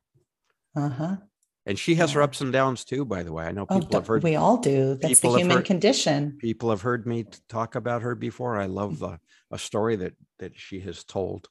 [0.75, 1.17] uh-huh.
[1.65, 3.99] and she has her ups and downs too by the way i know Oh, people
[3.99, 4.95] have heard we all do.
[4.95, 6.37] That's the human heard- condition.
[6.39, 9.05] people have heard me talk about her before i love Mm-hmm.
[9.05, 9.19] the,
[9.51, 11.47] a story that that she has told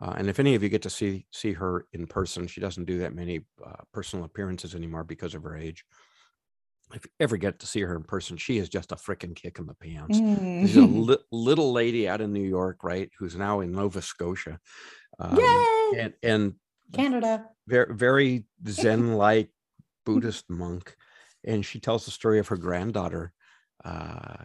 [0.00, 2.86] uh, and if any of you get to see see her in person she doesn't
[2.86, 5.84] do that many uh, personal appearances anymore because of her age
[6.94, 9.58] if you ever get to see her in person she is just a freaking kick
[9.58, 11.06] in the pants She's a Mm.
[11.08, 13.10] li- little lady out of New York, right?
[13.18, 14.60] Who's now in Nova Scotia.
[15.18, 15.92] Um, Yay!
[15.98, 16.54] and, and
[16.92, 17.46] Canada.
[17.66, 19.50] very, very Zen like
[20.06, 20.94] Buddhist monk.
[21.44, 23.32] And she tells the story of her granddaughter
[23.84, 24.44] uh,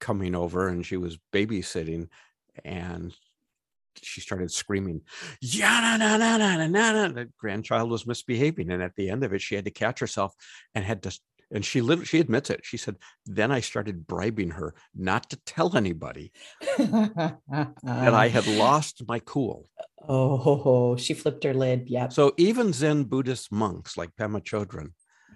[0.00, 2.08] coming over and she was babysitting
[2.64, 3.14] and
[4.00, 5.02] she started screaming,
[5.40, 8.70] yeah, na, na, na, na, na, na, na." The grandchild was misbehaving.
[8.70, 10.34] And at the end of it, she had to catch herself
[10.74, 11.18] and had to,
[11.52, 12.60] and she literally, she admits it.
[12.64, 16.32] She said, then I started bribing her not to tell anybody
[16.78, 17.38] that
[17.86, 19.68] I had lost my cool.
[20.08, 21.88] Oh, she flipped her lid.
[21.88, 22.08] Yeah.
[22.08, 24.92] So even Zen Buddhist monks like Pema Chodron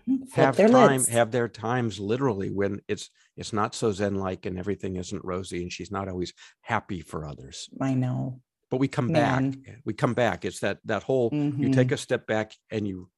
[0.09, 1.09] mm-hmm, Flip have their time lids.
[1.09, 5.63] have their times literally when it's it's not so zen like and everything isn't rosy
[5.63, 8.41] and she's not always happy for others I know.
[8.71, 9.51] But we come Man.
[9.51, 13.09] back we come back it's that that whole you take a step back and you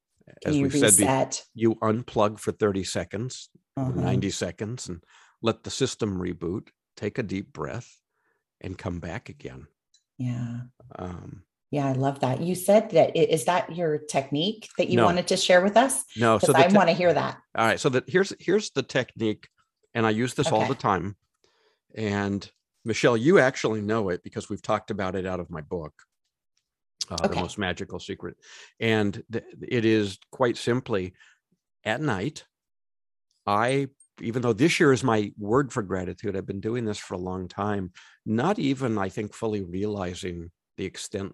[0.45, 3.89] as you we've said be- you unplug for 30 seconds Uh-huh.
[3.91, 5.03] 90 seconds and
[5.41, 7.89] let the system reboot take a deep breath
[8.61, 9.67] and come back again
[10.17, 10.61] Yeah.
[10.97, 12.41] um Yeah, I love that.
[12.41, 15.05] You said that is that your technique that you No.
[15.05, 16.03] wanted to share with us?
[16.17, 17.37] no so Because the I te- want to hear that.
[17.55, 17.79] All right.
[17.79, 19.47] So that here's here's the technique,
[19.93, 21.15] and I use this all the time.
[21.95, 22.41] And
[22.85, 25.93] Michelle, you actually know it because we've talked about it out of my book,
[27.09, 28.37] uh, The Most Magical Secret.
[28.79, 31.13] And th- it is quite simply
[31.83, 32.45] at night.
[33.45, 33.87] I,
[34.21, 37.19] even though this year is my word for gratitude, I've been doing this for a
[37.19, 37.91] long time,
[38.25, 41.33] not even, I think, fully realizing the extent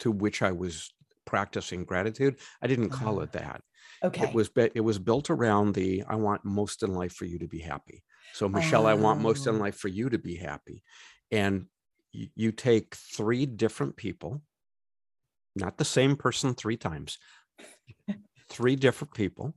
[0.00, 0.92] to which I was
[1.24, 2.38] practicing gratitude.
[2.60, 3.62] I didn't call Ah, it that
[4.02, 4.24] Okay.
[4.24, 7.46] it was it was built around the i want most in life for you to
[7.48, 9.58] be happy so michelle i want most in Oh.
[9.58, 10.82] life for you to be happy
[11.30, 11.66] and
[12.12, 14.42] you take three different people
[15.56, 17.18] not the same person three times
[18.48, 19.54] three different people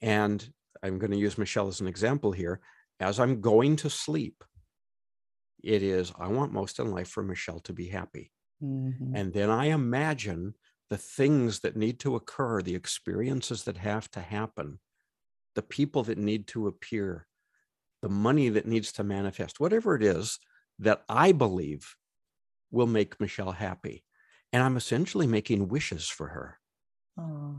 [0.00, 2.60] and i'm going to use michelle as an example here
[3.00, 4.44] as i'm going to sleep
[5.62, 9.16] it is i want most in life for michelle to be happy Mhm.
[9.16, 10.54] and then I imagine
[10.90, 14.80] the things that need to occur, the experiences that have to happen,
[15.54, 17.28] the people that need to appear,
[18.06, 20.38] the money that needs to manifest, whatever it is
[20.78, 21.96] that I believe
[22.70, 24.04] will make Michelle happy.
[24.52, 26.60] And I'm essentially making wishes for her.
[27.18, 27.56] Oh.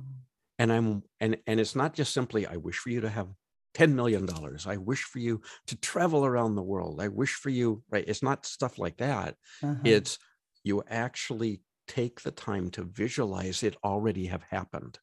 [0.58, 3.28] And I'm and and it's not just simply I wish for you to have
[3.74, 4.66] 10 million dollars.
[4.66, 7.02] I wish for you to travel around the world.
[7.02, 8.06] I wish for you, right?
[8.08, 9.36] It's not stuff like that.
[9.62, 9.76] Uh-huh.
[9.84, 10.18] It's
[10.64, 14.98] you actually take the time to visualize it already have happened.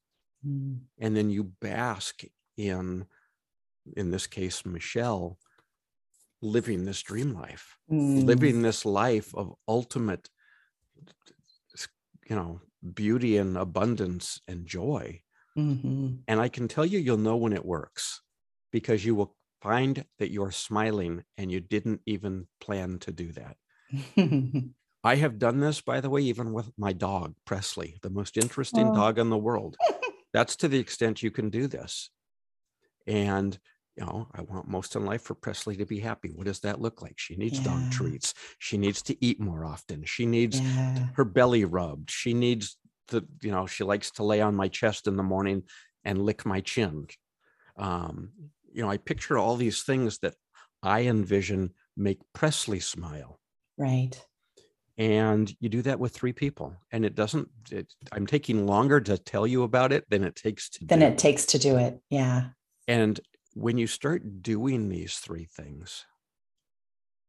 [0.46, 0.78] Mm.
[0.98, 2.22] And then you bask
[2.56, 3.04] in
[3.96, 5.38] in this case Michelle
[6.42, 8.24] living this dream life, mm.
[8.24, 10.28] living this life of ultimate,
[12.28, 12.60] you know,
[12.92, 15.20] beauty and abundance and joy.
[15.56, 16.16] Mm-hmm.
[16.28, 18.20] And I can tell you, you'll know when it works
[18.72, 23.56] because you will find that you're smiling and you didn't even plan to do that.
[25.04, 28.88] I have done this, by the way, even with my dog, Presley, the most interesting
[28.88, 28.94] oh.
[28.94, 29.76] dog in the world.
[30.32, 32.10] That's to the extent you can do this.
[33.06, 33.58] And
[33.96, 36.30] you know, I want most in life for Presley to be happy.
[36.34, 37.14] What does that look like?
[37.16, 37.66] She needs yeah.
[37.66, 38.34] dog treats.
[38.58, 40.04] She needs to eat more often.
[40.04, 41.06] She needs yeah.
[41.14, 42.10] her belly rubbed.
[42.10, 42.76] She needs
[43.08, 45.62] the, you know, she likes to lay on my chest in the morning
[46.04, 47.06] and lick my chin.
[47.76, 48.30] Um,
[48.72, 50.34] you know, I picture all these things that
[50.82, 53.38] I envision make Presley smile.
[53.78, 54.20] Right.
[54.96, 57.48] And you do that with three people, and it doesn't.
[57.72, 60.84] It, I'm taking longer to tell you about it than it takes to.
[60.84, 61.98] Than it takes to do it.
[62.10, 62.50] Yeah.
[62.86, 63.18] And
[63.54, 66.04] when you start doing these three things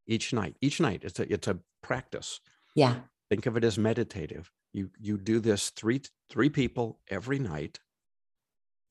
[0.07, 2.39] each night, each night it's a it's a practice.
[2.75, 2.95] Yeah.
[3.29, 4.51] Think of it as meditative.
[4.73, 7.79] You you do this three three people every night.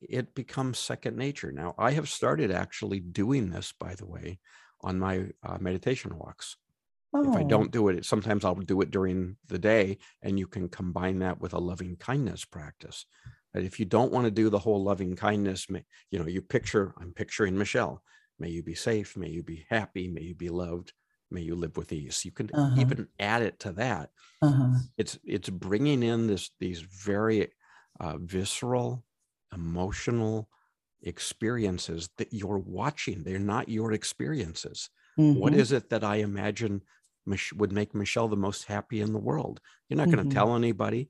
[0.01, 1.51] It becomes second nature.
[1.51, 4.39] Now I have started actually doing this, by the way,
[4.81, 6.57] on my uh, meditation walks.
[7.13, 7.29] Oh.
[7.29, 7.47] If I oh.
[7.47, 11.39] don't do it, sometimes I'll do it during the day, and you can combine that
[11.39, 13.05] with a loving kindness practice
[13.63, 15.67] if you don't want to do the whole loving kindness,
[16.11, 18.01] you know, you picture, I'm picturing Michelle.
[18.39, 19.15] May you be safe.
[19.15, 20.07] May you be happy.
[20.07, 20.93] May you be loved.
[21.31, 22.23] May you live with ease.
[22.25, 22.79] You can uh-huh.
[22.79, 24.09] even add it to that.
[24.41, 24.79] Uh-huh.
[24.97, 27.51] It's it's bringing in this these very
[27.99, 29.03] uh, visceral,
[29.53, 30.49] emotional
[31.01, 33.23] experiences that you're watching.
[33.23, 34.89] They're not your experiences.
[35.17, 35.39] Mm-hmm.
[35.39, 36.81] What is it that I imagine
[37.25, 39.61] Mich- would make Michelle the most happy in the world?
[39.87, 40.15] You're not mm-hmm.
[40.15, 41.09] going to tell anybody,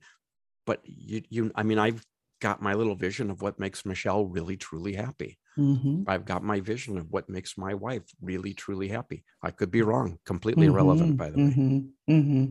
[0.65, 1.51] but you you.
[1.55, 2.05] I mean, I've
[2.41, 5.37] got my little vision of what makes Michelle really truly happy.
[5.57, 6.03] Mm-hmm.
[6.07, 9.23] I've got my vision of what makes my wife really truly happy.
[9.41, 10.75] I could be wrong, completely mm-hmm.
[10.75, 11.43] irrelevant, by the way.
[11.43, 12.13] Mm-hmm.
[12.13, 12.45] mm-hmm.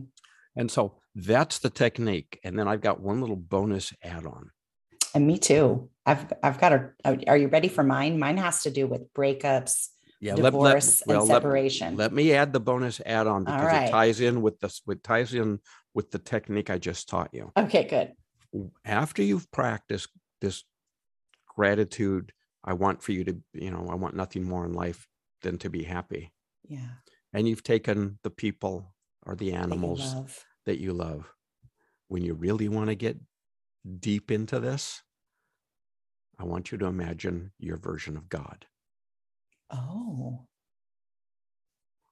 [0.57, 2.39] And so that's the technique.
[2.43, 4.51] And then I've got one little bonus add-on.
[5.13, 5.89] And me too.
[6.05, 6.91] I've I've got a.
[7.27, 8.19] Are you ready for mine?
[8.19, 9.87] Mine has to do with breakups,
[10.19, 11.95] yeah, divorce, let, let, well, and separation.
[11.95, 13.87] Let, let, me add the bonus add-on because right.
[13.87, 14.81] it ties in with this.
[14.85, 15.59] With ties in
[15.93, 17.51] with the technique I just taught you.
[17.57, 18.11] Okay, good
[18.83, 20.09] after you've practiced
[20.41, 20.63] this
[21.47, 25.07] gratitude, I want for you to, you know, I want nothing more in life
[25.41, 26.33] than to be happy.
[26.67, 26.89] Yeah.
[27.33, 30.45] And you've taken the people or the animals that you love.
[30.65, 31.33] That you love.
[32.07, 33.17] When you really want to get
[33.99, 35.03] deep into this,
[36.39, 38.65] I want you to imagine your version of God.
[39.71, 40.47] Oh.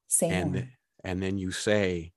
[0.08, 0.32] Same.
[0.32, 0.68] And,
[1.02, 2.12] and then you say,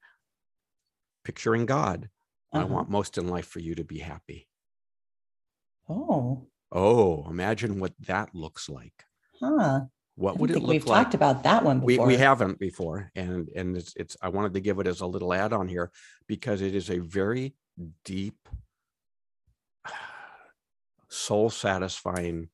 [1.23, 2.09] picturing God,
[2.53, 2.61] uh-huh.
[2.61, 4.47] I want most in life for you to be happy.
[5.89, 6.47] Oh.
[6.71, 9.05] Oh, imagine what that looks like.
[9.39, 9.81] Huh.
[10.15, 11.05] What would it look we've like?
[11.05, 12.07] talked about that one before.
[12.07, 13.11] We, we haven't before.
[13.15, 15.91] And and it's it's I wanted to give it as a little add-on here
[16.27, 17.53] because it is a very
[18.03, 18.49] deep,
[21.09, 22.49] soul satisfying.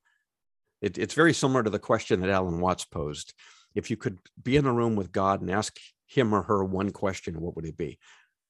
[0.82, 3.34] It, it's very similar to the question that Alan Watts posed.
[3.73, 6.91] If you could be in a room with God and ask him or her one
[6.91, 7.97] question, what would it be?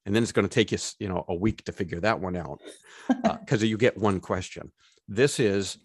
[0.06, 2.36] And then it's going to take you you know a week to figure that one
[2.36, 2.60] out
[3.40, 4.72] because uh, you get one question.
[5.08, 5.78] This is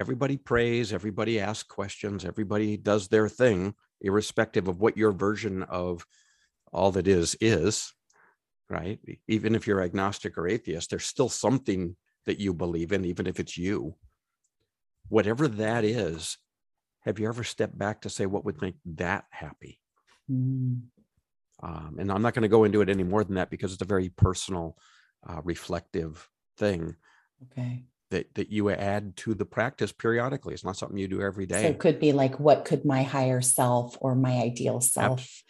[0.00, 6.04] everybody prays everybody asks questions everybody does their thing irrespective of what your version of
[6.72, 7.92] all that is is
[8.68, 8.98] right?
[9.28, 13.40] Even if you're agnostic or atheist there's still something that you believe in even if
[13.40, 13.94] it's you.
[15.08, 16.36] Whatever that is
[17.00, 19.80] have you ever stepped back to say what would make that happy?
[20.30, 20.82] Mm.
[21.66, 23.82] Um, and I'm not going to go into it any more than that because it's
[23.82, 24.76] a very personal,
[25.28, 26.94] uh, reflective thing.
[27.50, 27.84] Okay.
[28.10, 30.54] That, that you add to the practice periodically.
[30.54, 31.62] It's not something you do every day.
[31.62, 35.42] So it could be like, what could my higher self or my ideal self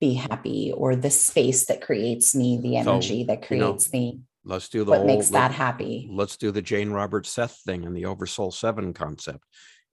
[0.00, 4.06] be happy, or the space that creates me, the energy so, that creates you know,
[4.06, 4.20] me.
[4.44, 6.08] Let's do the what makes that happy.
[6.10, 9.44] Let's do the Jane Roberts Seth thing and the Oversoul Seven concept.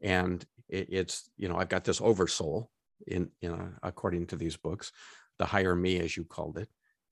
[0.02, 2.72] And it, it's you know I've got this Oversoul
[3.06, 4.94] in you know according to these books,
[5.40, 6.70] the higher me, as you called it.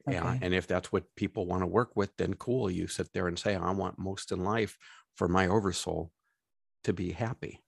[0.08, 0.18] Okay.
[0.18, 2.70] Yeah, and if that's what people want to work with, then cool.
[2.70, 4.78] You sit there and say, I want most in life
[5.16, 6.12] for my oversoul
[6.84, 7.62] to be happy.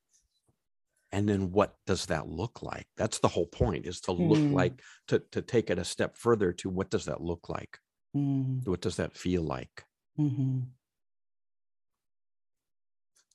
[1.12, 2.86] And then what does that look like?
[2.98, 4.54] That's the whole point is to look mm.
[4.54, 7.80] like to to take it a step further to what does that look like?
[8.16, 8.68] Mm.
[8.68, 9.86] What does that feel like?
[10.20, 10.60] Mm-hmm.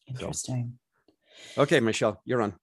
[0.08, 0.78] Interesting.
[1.54, 2.54] So, okay, Michelle, you're on.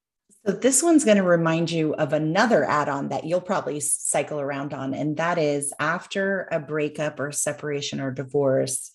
[0.46, 4.74] So this one's going to remind you of another add-on that you'll probably cycle around
[4.74, 8.92] on, and that is after a breakup or separation or divorce,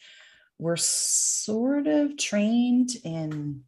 [0.59, 3.65] we're sort of trained in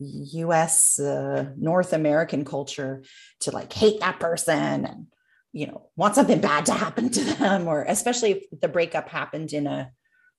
[0.00, 3.02] US uh, North American culture
[3.40, 5.06] to like hate that person and
[5.52, 9.52] you know want something bad to happen to them or especially if the breakup happened
[9.52, 9.90] in a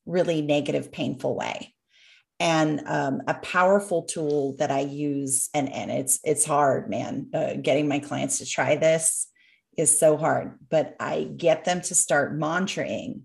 [0.06, 1.74] really negative painful way
[2.40, 7.54] and um, a powerful tool that i use and and it's it's hard man uh,
[7.56, 9.28] getting my clients to try this
[9.78, 13.22] is so hard but i get them to start mantraing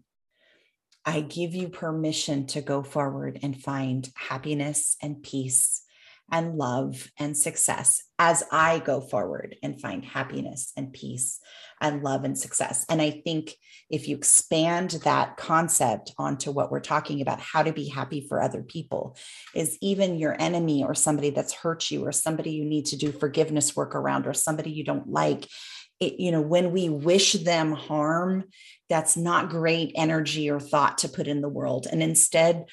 [1.05, 5.84] i give you permission to go forward and find happiness and peace
[6.31, 11.41] and love and success as I go forward and find happiness and peace
[11.81, 12.87] and love and success.
[12.89, 13.55] And I think
[13.91, 18.41] if you expand that concept onto what we're talking about, how to be happy for
[18.41, 19.17] other people,
[19.55, 23.13] is even your enemy or somebody that's hurt you or somebody you need to do
[23.13, 25.49] forgiveness work around or somebody you don't like.
[26.01, 28.45] It, you know, when we wish them harm,
[28.89, 31.87] that's not great energy or thought to put in the world.
[31.91, 32.67] And instead,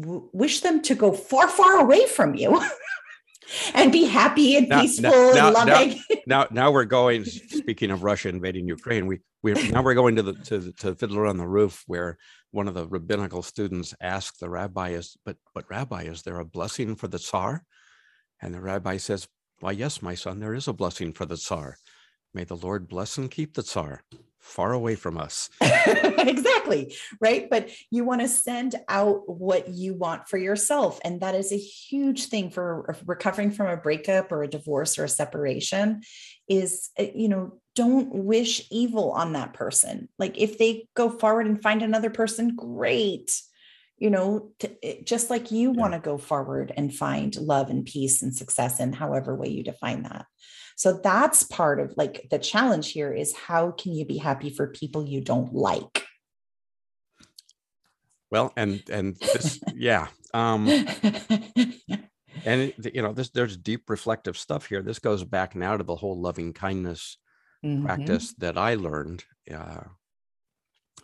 [0.00, 2.60] w- wish them to go far, far away from you.
[3.74, 6.00] and be happy and now, peaceful now, and loving.
[6.08, 7.24] Now, now, now, we're going.
[7.24, 10.94] Speaking of Russia invading Ukraine, we we now we're going to the to the, to
[10.94, 12.18] Fiddler on the Roof, where
[12.50, 16.44] one of the rabbinical students asked the rabbi, "Is but but Rabbi, is there a
[16.44, 17.64] blessing for the Tsar?"
[18.42, 19.28] And the rabbi says,
[19.60, 21.76] "Why, yes, my son, there is a blessing for the Tsar.
[22.34, 24.02] May the Lord bless and keep the Tsar."
[24.46, 25.50] Far away from us.
[25.60, 26.94] exactly.
[27.20, 27.50] Right.
[27.50, 31.00] But you want to send out what you want for yourself.
[31.04, 35.04] And that is a huge thing for recovering from a breakup or a divorce or
[35.04, 36.02] a separation
[36.48, 40.08] is, uh, you know, don't wish evil on that person.
[40.18, 43.38] Like if they go forward and find another person, great.
[43.98, 45.80] You know, to, just like you yeah.
[45.80, 49.64] want to go forward and find love and peace and success in however way you
[49.64, 50.26] define that.
[50.76, 54.66] So that's part of like the challenge here is how can you be happy for
[54.66, 56.04] people you don't like?
[58.30, 60.08] Well, and and this, yeah.
[60.34, 60.68] Um
[62.44, 64.82] and you know, this there's deep reflective stuff here.
[64.82, 67.16] This goes back now to the whole loving kindness
[67.64, 67.86] mm-hmm.
[67.86, 69.24] practice that I learned.
[69.50, 69.84] Uh,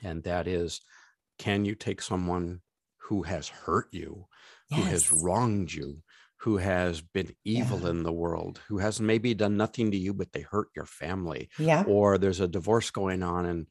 [0.02, 0.82] and that is
[1.38, 2.60] can you take someone
[2.98, 4.26] who has hurt you,
[4.70, 4.78] yes.
[4.78, 6.02] who has wronged you,
[6.42, 7.90] who has been evil yeah.
[7.90, 11.48] in the world, who has maybe done nothing to you, but they hurt your family.
[11.56, 11.84] Yeah.
[11.86, 13.66] Or there's a divorce going on and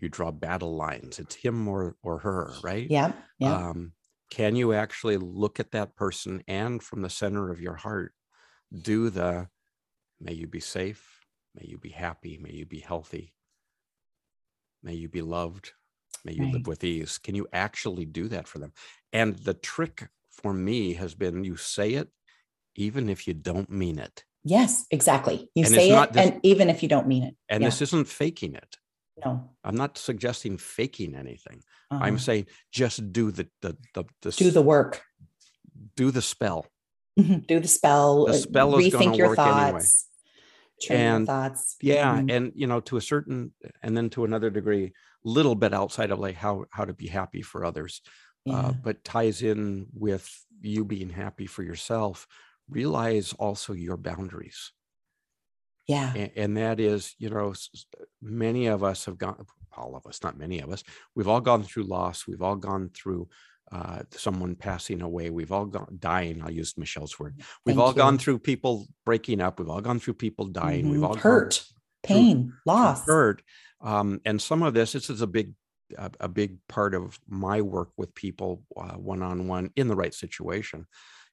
[0.00, 1.18] you draw battle lines.
[1.18, 2.86] It's him or or her, right?
[2.88, 3.12] Yeah.
[3.40, 3.70] Yeah.
[3.70, 3.92] Um,
[4.30, 8.14] can you actually look at that person and from the center of your heart
[8.70, 9.48] do the
[10.20, 11.26] may you be safe,
[11.56, 13.34] may you be happy, may you be healthy,
[14.80, 15.72] may you be loved,
[16.24, 16.52] may you right.
[16.52, 17.18] live with ease.
[17.18, 18.72] Can you actually do that for them?
[19.12, 22.08] And the trick for me has been you say it
[22.76, 24.24] even if you don't mean it.
[24.42, 25.50] Yes, exactly.
[25.54, 27.36] You and say it, this, and even if you don't mean it.
[27.48, 27.68] And yeah.
[27.68, 28.76] this isn't faking it.
[29.24, 31.62] No, I'm not suggesting faking anything.
[31.90, 32.02] Uh-huh.
[32.02, 35.02] I'm saying just do the the the, the do the work.
[35.94, 36.66] Do the spell.
[37.18, 37.40] Mm-hmm.
[37.40, 38.26] Do the spell.
[38.26, 40.06] The spell is rethink your thoughts.
[40.88, 41.02] Anyway.
[41.02, 41.76] and thoughts.
[41.82, 42.30] Yeah, mm-hmm.
[42.30, 43.52] and you know, to a certain,
[43.82, 47.42] and then to another degree, little bit outside of like how how to be happy
[47.42, 48.10] for others uh,
[48.44, 48.56] yeah.
[48.56, 50.28] uh, but ties in with
[50.60, 52.26] you being happy for yourself
[52.68, 54.72] realize also your boundaries
[55.86, 57.52] yeah and, and, that is you know
[58.22, 59.44] many of us have gone
[59.76, 60.84] all of us not many of us
[61.14, 63.28] we've all gone through loss we've all gone through
[63.72, 67.34] uh, someone passing away we've all gone dying i'll use michelle's word
[67.64, 67.96] we've Thank all you.
[67.96, 70.92] gone through people breaking up we've all gone through people dying mm-hmm.
[70.92, 71.64] we've all hurt
[72.02, 73.42] pain loss hurt
[73.82, 75.54] um, and some of this this is a big
[75.98, 78.62] a, a big part of my work with people
[78.96, 80.86] one on one in the right situation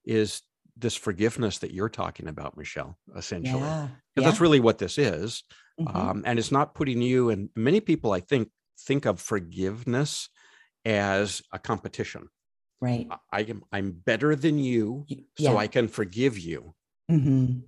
[0.06, 0.42] is
[0.80, 3.60] this forgiveness that you're talking about, Michelle, essentially.
[3.60, 3.88] Yeah.
[4.16, 4.24] yeah.
[4.24, 5.44] That's really what this is.
[5.80, 5.98] Mm-hmm.
[5.98, 8.50] Um, and it's not putting you and many people, I think,
[8.80, 10.30] think of forgiveness
[10.86, 12.30] as a competition.
[12.80, 13.08] Right.
[13.32, 15.50] I am I'm better than you, yeah.
[15.50, 16.76] so I can forgive you.
[17.12, 17.60] Mm-hmm.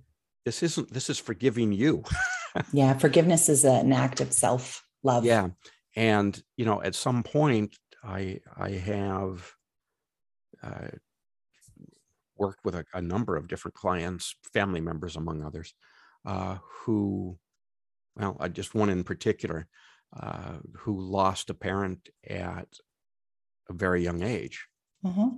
[0.44, 2.04] This isn't this is forgiving you.
[2.72, 5.24] yeah, forgiveness is an act of self love.
[5.24, 5.48] Yeah
[5.96, 9.52] and you know at some point i i have
[10.62, 10.88] uh,
[12.36, 15.74] worked with a, a, number of different clients family members among others
[16.26, 17.36] uh, who
[18.16, 19.66] well i just one in particular
[20.18, 22.66] uh, who lost a parent at
[23.68, 24.66] a very young age.
[25.04, 25.28] Mm-hmm.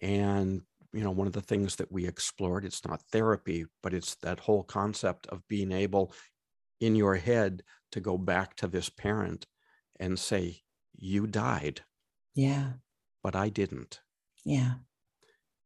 [0.00, 4.14] And, you know, one of the things that we explored, it's not therapy, but it's
[4.16, 6.12] that whole concept of being able
[6.80, 9.46] in your head to go back to this parent
[9.98, 10.62] and say,
[10.96, 11.82] You died.
[12.34, 12.72] Yeah.
[13.22, 14.00] But I didn't.
[14.44, 14.74] Yeah.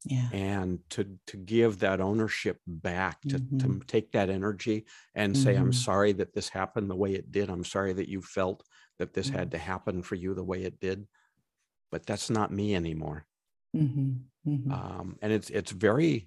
[0.04, 0.28] Yeah.
[0.32, 3.80] And to to give that ownership back, to, mm-hmm.
[3.80, 5.42] to take that energy and mm-hmm.
[5.42, 5.72] say, I'm mm-hmm.
[5.72, 7.50] sorry that this happened the way it did.
[7.50, 8.64] I'm sorry that you felt
[8.98, 9.38] that this mm-hmm.
[9.38, 11.06] had to happen for you the way it did.
[11.90, 13.26] But that's not me anymore.
[13.76, 14.50] Mm-hmm.
[14.50, 14.72] Mm-hmm.
[14.72, 16.26] Um, and it's it's very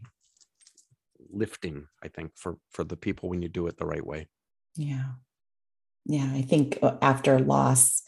[1.32, 4.28] lifting, I think, for for the people when you do it the right way.
[4.76, 5.14] Yeah.
[6.06, 6.30] Yeah.
[6.32, 8.02] I think uh, after loss,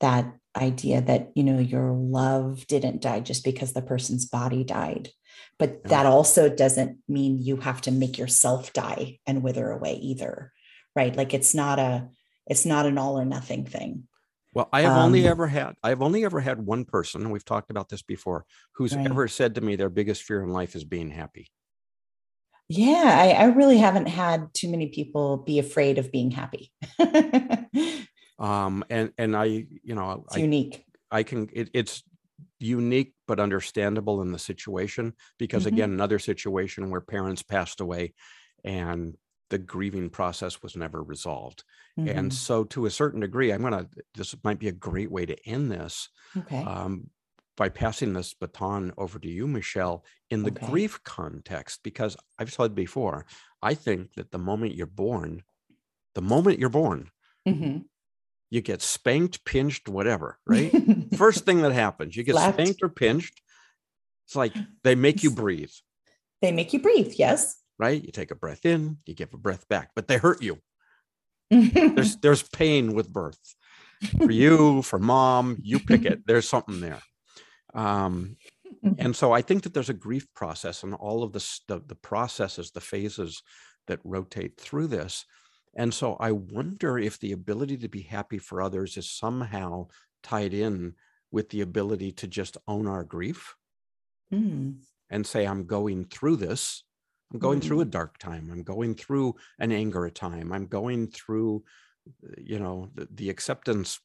[0.00, 5.10] that idea that, you know, your love didn't die just because the person's body died.
[5.58, 10.52] But that also doesn't mean you have to make yourself die and wither away either.
[10.96, 11.14] Right.
[11.14, 12.08] Like it's not a,
[12.46, 14.08] it's not an all or nothing thing.
[14.52, 17.44] Well, I have um, only ever had I've only ever had one person, and we've
[17.44, 19.06] talked about this before, who's right.
[19.06, 21.48] ever said to me their biggest fear in life is being happy.
[22.72, 26.70] Yeah, I, I really haven't had too many people be afraid of being happy.
[28.38, 30.84] um, and and I, you know, it's I, unique.
[31.10, 31.48] I can.
[31.52, 32.04] It, it's
[32.60, 35.74] unique but understandable in the situation because mm-hmm.
[35.74, 38.14] again, another situation where parents passed away,
[38.62, 39.16] and
[39.48, 41.64] the grieving process was never resolved.
[41.98, 42.16] Mm-hmm.
[42.16, 43.88] And so, to a certain degree, I'm gonna.
[44.14, 46.08] This might be a great way to end this.
[46.36, 46.62] Okay.
[46.62, 47.10] Um,
[47.56, 50.66] by passing this baton over to you, Michelle, in the okay.
[50.66, 53.26] grief context, because I've said before,
[53.62, 55.42] I think that the moment you're born,
[56.14, 57.10] the moment you're born,
[57.46, 57.78] mm-hmm.
[58.50, 60.72] you get spanked, pinched, whatever, right?
[61.16, 62.54] First thing that happens, you get Slapped.
[62.54, 63.40] spanked or pinched.
[64.26, 65.72] It's like they make you breathe.
[66.40, 67.56] They make you breathe, yes.
[67.78, 68.02] Right?
[68.02, 70.58] You take a breath in, you give a breath back, but they hurt you.
[71.50, 73.38] there's there's pain with birth.
[74.16, 76.26] For you, for mom, you pick it.
[76.26, 77.00] There's something there.
[77.74, 78.36] Um,
[78.84, 79.00] mm-hmm.
[79.00, 81.94] and so I think that there's a grief process and all of the, the, the
[81.94, 83.42] processes, the phases
[83.86, 85.24] that rotate through this.
[85.74, 89.88] And so I wonder if the ability to be happy for others is somehow
[90.22, 90.94] tied in
[91.30, 93.54] with the ability to just own our grief
[94.32, 94.74] mm.
[95.10, 96.82] and say, I'm going through this.
[97.32, 97.64] I'm going mm.
[97.64, 97.90] through a mm-hmm.
[97.90, 98.50] dark time.
[98.50, 100.52] I'm going through an anger time.
[100.52, 101.62] I'm going through,
[102.36, 104.00] you know, the, the acceptance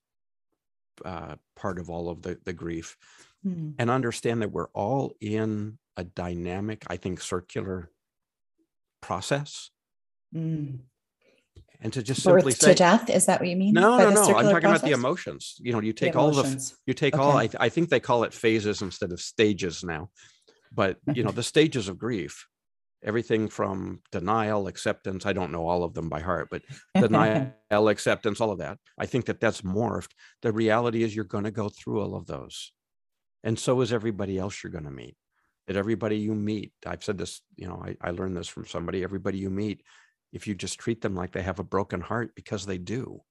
[1.03, 2.97] uh, part of all of the, the grief
[3.45, 3.71] mm-hmm.
[3.77, 7.89] and understand that we're all in a dynamic, I think, circular
[9.01, 9.69] process.
[10.33, 10.79] Mm.
[11.81, 13.73] And to just Birth simply say, to death is that what you mean?
[13.73, 14.21] No, no, no.
[14.21, 14.63] I'm talking process?
[14.63, 15.55] about the emotions.
[15.59, 17.21] You know, you take all the you take okay.
[17.21, 17.37] all.
[17.37, 20.09] I, I think they call it phases instead of stages now,
[20.73, 22.47] but you know the stages of grief
[23.05, 26.63] everything from denial acceptance i don't know all of them by heart but
[26.99, 28.77] denial acceptance all of that.
[28.97, 30.11] I think that that's morphed.
[30.41, 32.71] The reality is you're going to go through all of those.
[33.43, 35.15] And so is everybody else you're going to meet.
[35.67, 39.03] That everybody you meet i've said this you know I, I learned this from somebody
[39.03, 39.81] everybody you meet
[40.31, 43.21] if you just treat them like they have a broken heart because they do.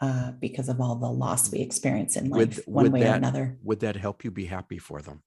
[0.00, 3.16] Uh, because of all the loss we experience in life would, one way that, or
[3.16, 3.58] another.
[3.62, 5.22] would that help you be happy for them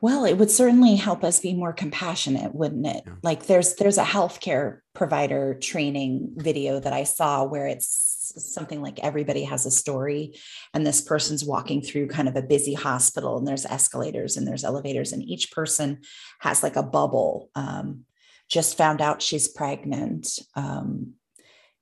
[0.00, 3.12] well it would certainly help us be more compassionate wouldn't it yeah.
[3.22, 8.98] like there's there's a healthcare provider training video that i saw where it's something like
[9.00, 10.34] everybody has a story
[10.74, 14.64] and this person's walking through kind of a busy hospital and there's escalators and there's
[14.64, 16.00] elevators and each person
[16.38, 18.04] has like a bubble um,
[18.48, 21.14] just found out she's pregnant um,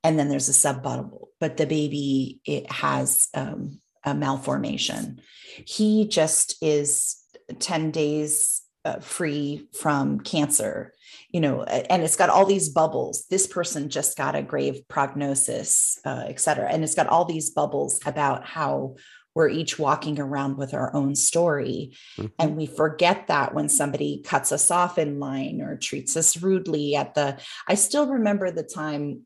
[0.03, 5.21] and then there's a sub bubble but the baby it has um, a malformation
[5.67, 7.18] he just is
[7.59, 10.93] 10 days uh, free from cancer
[11.31, 13.27] you know and it's got all these bubbles.
[13.31, 16.69] This person just got a grave prognosis uh, et cetera.
[16.71, 18.97] And it's got all these bubbles about how
[19.35, 21.93] we're each walking around with our own story.
[22.17, 22.27] Mm-hmm.
[22.39, 26.97] and we forget that when somebody cuts us off in line or treats us rudely
[26.97, 27.39] at the
[27.69, 29.23] i still remember the time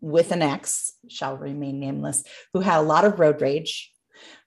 [0.00, 3.92] with an ex shall remain nameless who had a lot of road rage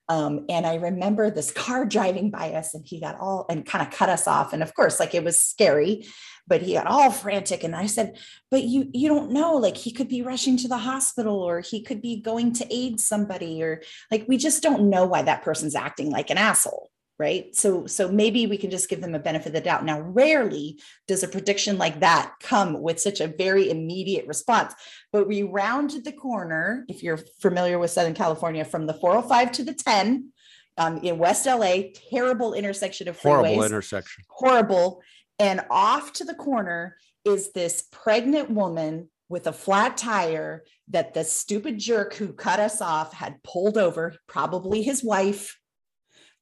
[0.09, 3.85] um, and I remember this car driving by us and he got all and kind
[3.85, 4.53] of cut us off.
[4.53, 6.07] And of course, like it was scary,
[6.47, 7.63] but he got all frantic.
[7.63, 8.17] And I said,
[8.49, 11.81] but you, you don't know, like he could be rushing to the hospital or he
[11.81, 13.81] could be going to aid somebody or
[14.11, 16.89] like, we just don't know why that person's acting like an asshole
[17.19, 17.55] right?
[17.55, 19.85] So so maybe we can just give them a benefit of the doubt.
[19.85, 24.73] Now rarely does a prediction like that come with such a very immediate response.
[25.11, 29.63] But we rounded the corner if you're familiar with southern california from the 405 to
[29.63, 30.31] the 10
[30.77, 33.47] um, in west la terrible intersection of freeways.
[33.47, 34.23] Horrible intersection.
[34.29, 35.01] Horrible.
[35.39, 41.23] And off to the corner is this pregnant woman with a flat tire that the
[41.23, 45.59] stupid jerk who cut us off had pulled over, probably his wife,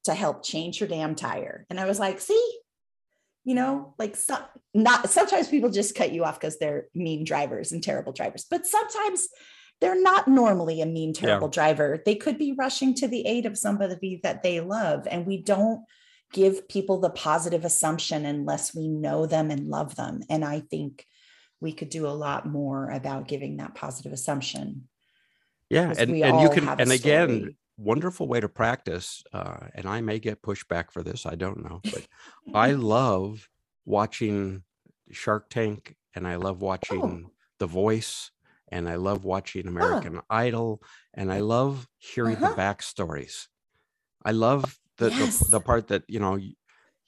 [0.06, 1.66] to help change your damn tire.
[1.70, 2.58] And I was like, see,
[3.44, 4.42] you know, like some,
[4.74, 8.66] not sometimes people just cut you off because they're mean drivers and terrible drivers, but
[8.66, 9.28] sometimes
[9.80, 11.52] they're not normally a mean, terrible yeah.
[11.52, 12.02] driver.
[12.04, 15.06] They could be rushing to the aid of somebody that they love.
[15.10, 15.84] And we don't
[16.32, 20.22] give people the positive assumption unless we know them and love them.
[20.28, 21.06] And I think
[21.60, 24.88] we could do a lot more about giving that positive assumption.
[25.70, 25.92] Yeah.
[25.96, 29.22] And, and you can, and again, wonderful way to practice.
[29.32, 31.26] Uh, and I may get pushback for this.
[31.26, 32.06] I don't know, but
[32.54, 33.48] I love
[33.84, 34.62] watching
[35.10, 37.30] Shark Tank and I love watching oh.
[37.58, 38.30] The Voice
[38.68, 40.82] and I love watching American Idol
[41.14, 42.50] and I love hearing uh-huh.
[42.50, 43.46] the backstories.
[44.24, 45.38] I love the, yes.
[45.38, 46.38] the, the part that you know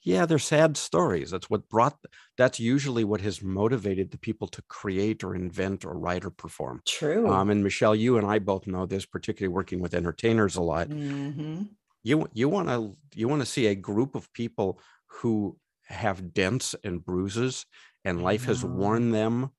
[0.03, 1.97] yeah they're sad stories that's what brought
[2.37, 6.81] that's usually what has motivated the people to create or invent or write or perform.
[6.85, 7.27] True.
[7.29, 10.89] Um and michelle you and i both know this particularly working with entertainers a lot.
[10.89, 11.63] Mm-hmm.
[12.03, 16.75] you you want to you want to see a group of people who have dents
[16.83, 17.65] and bruises
[18.05, 19.51] and life has worn them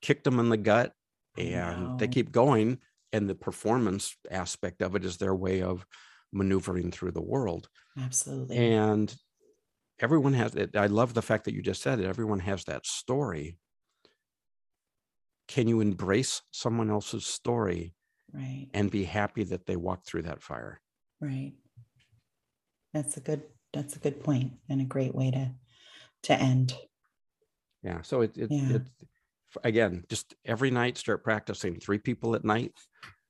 [0.00, 0.94] kicked them in the gut
[1.36, 2.78] and they keep going
[3.12, 5.86] and the performance aspect of it is their way of
[6.32, 7.68] maneuvering through the world.
[8.00, 8.56] Absolutely.
[8.56, 9.14] And
[10.00, 10.76] everyone has it.
[10.76, 12.06] I love the fact that you just said it.
[12.06, 13.58] Everyone has that story.
[15.48, 17.94] Can you embrace someone else's story
[18.32, 18.68] right.
[18.72, 20.80] and be happy that they walked through that fire?
[21.20, 21.52] Right.
[22.94, 25.50] That's a good that's a good point and a great way to
[26.24, 26.74] to end.
[27.82, 28.02] Yeah.
[28.02, 28.76] So it, it, yeah.
[28.76, 28.82] it
[29.64, 32.72] again, just every night start practicing three people at night.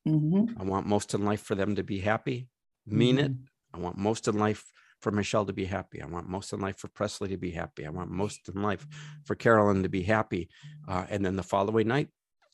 [0.06, 0.60] Mm-hmm.
[0.60, 2.48] I want most in life for them to be happy
[2.92, 3.26] mean mm-hmm.
[3.26, 3.32] it.
[3.74, 4.64] I want most in life
[5.00, 6.02] for Michelle to be happy.
[6.02, 7.86] I want most in life for Presley to be happy.
[7.86, 8.86] I want most in life
[9.24, 10.48] for Carolyn to be happy.
[10.86, 12.08] Uh, and then the following night,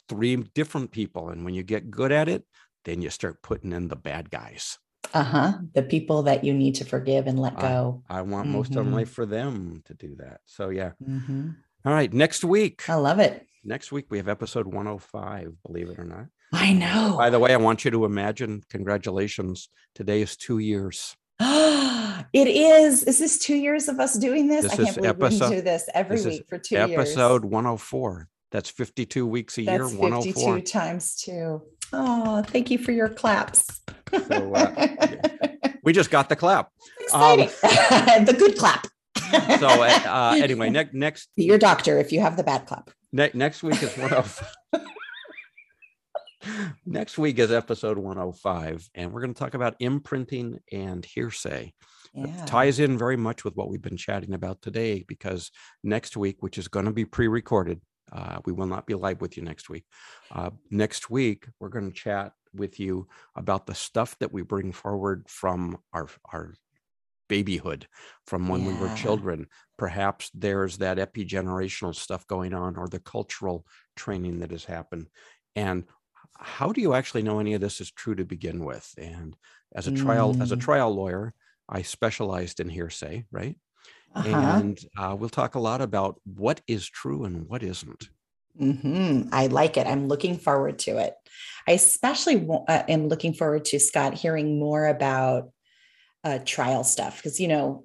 [0.08, 1.30] three different people.
[1.30, 2.44] And when you get good at it,
[2.84, 4.78] then you start putting in the bad guys.
[5.12, 5.52] Uh huh.
[5.74, 8.02] The people that you need to forgive and let go.
[8.08, 8.56] I, I want mm-hmm.
[8.56, 10.40] most in life for them to do that.
[10.46, 10.92] So, yeah.
[11.02, 11.50] Mm-hmm.
[11.84, 12.12] All right.
[12.12, 12.88] Next week.
[12.88, 13.46] I love it.
[13.64, 16.26] Next week, we have episode 105, believe it or not.
[16.52, 17.16] I know.
[17.18, 19.68] By the way, I want you to imagine, congratulations.
[19.94, 21.16] Today is two years.
[21.40, 23.02] it is.
[23.04, 24.62] Is this two years of us doing this?
[24.62, 27.08] this I can't believe episode, we do this every this week for two episode years.
[27.10, 28.28] Episode 104.
[28.52, 30.00] That's 52 weeks a That's year.
[30.00, 31.62] 152 times two.
[31.92, 33.80] Oh, thank you for your claps.
[34.12, 34.88] So, uh,
[35.82, 36.70] we just got the clap.
[37.00, 37.48] Exciting.
[37.48, 37.50] Um,
[38.24, 38.86] the good clap.
[39.58, 41.28] so uh, uh, anyway, ne- next.
[41.36, 42.90] Your doctor if you have the bad clap.
[43.12, 44.42] Ne- next week is one of.
[46.86, 51.72] Next week is episode 105, and we're going to talk about imprinting and hearsay.
[52.14, 52.46] Yeah.
[52.46, 55.50] ties in very much with what we've been chatting about today because
[55.84, 57.80] next week, which is going to be pre recorded,
[58.10, 59.84] uh, we will not be live with you next week.
[60.30, 64.72] Uh, next week, we're going to chat with you about the stuff that we bring
[64.72, 66.54] forward from our, our
[67.28, 67.86] babyhood,
[68.26, 68.68] from when yeah.
[68.68, 69.46] we were children.
[69.76, 73.66] Perhaps there's that epigenerational stuff going on or the cultural
[73.96, 75.08] training that has happened.
[75.54, 75.84] And
[76.38, 78.92] how do you actually know any of this is true to begin with?
[78.98, 79.36] And
[79.74, 80.42] as a trial mm.
[80.42, 80.60] as a mm.
[80.60, 81.34] trial lawyer,
[81.68, 83.56] I specialized in hearsay, right?
[84.14, 84.58] Uh-huh.
[84.58, 88.08] And uh, we'll talk a lot about what is true and what isn't.
[88.60, 89.28] Mm-hmm.
[89.32, 89.86] I like it.
[89.86, 91.14] I'm looking forward to it.
[91.68, 95.50] I especially uh, am looking forward to Scott hearing more about
[96.24, 97.84] uh, trial stuff because you know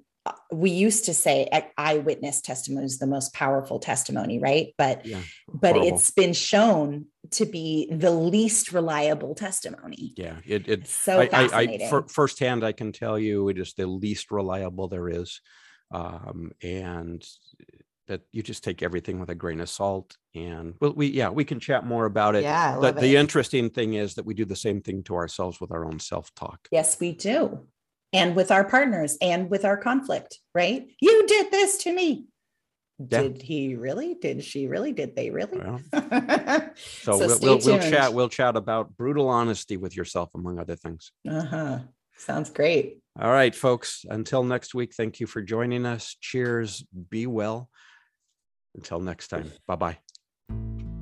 [0.52, 4.74] we used to say eyewitness testimony is the most powerful testimony right?
[4.78, 5.20] But yeah,
[5.52, 5.88] but horrible.
[5.88, 10.14] it's been shown to be the least reliable testimony.
[10.16, 11.82] Yeah it, it so I, fascinating.
[11.82, 15.40] I, I for, firsthand i can tell you it is the least reliable there is
[15.92, 17.24] um, and
[18.08, 21.44] that you just take everything with a grain of salt and well we yeah we
[21.44, 22.42] can chat more about it.
[22.42, 25.70] Yeah the, the interesting thing is that we do the same thing to ourselves with
[25.72, 26.68] our own self-talk.
[26.70, 27.66] Yes we do
[28.12, 30.86] and with our partners and with our conflict, right?
[31.00, 32.26] You did this to me.
[32.98, 33.22] Yeah.
[33.22, 34.14] Did he really?
[34.14, 34.92] Did she really?
[34.92, 35.58] Did they really?
[35.58, 35.80] Well,
[36.76, 38.12] so, so we'll, we'll, we'll, chat.
[38.12, 41.10] We'll chat about brutal honesty with yourself, among other things.
[41.28, 41.78] Uh huh.
[42.16, 42.98] Sounds great.
[43.20, 44.04] All right, folks.
[44.08, 46.16] Until next week, thank you for joining us.
[46.20, 46.84] Cheers.
[47.10, 47.68] Be well.
[48.76, 49.50] Until next time.
[49.66, 49.98] Bye bye.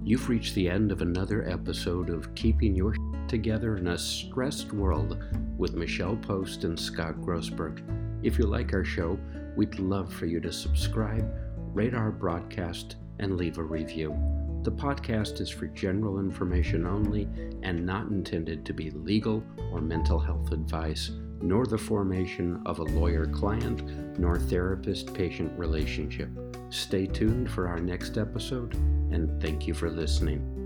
[0.02, 2.94] You've reached the end of another episode of Keeping Your
[3.28, 5.22] Together in a Stressed World
[5.61, 7.82] with Michelle Post and Scott Grossberg.
[8.22, 9.18] If you like our show,
[9.56, 11.30] we'd love for you to subscribe,
[11.74, 14.18] rate our broadcast, and leave a review.
[14.62, 17.28] The podcast is for general information only
[17.62, 21.11] and not intended to be legal or mental health advice,
[21.42, 26.30] nor the formation of a lawyer client nor therapist patient relationship.
[26.70, 28.74] Stay tuned for our next episode
[29.12, 30.59] and thank you for listening.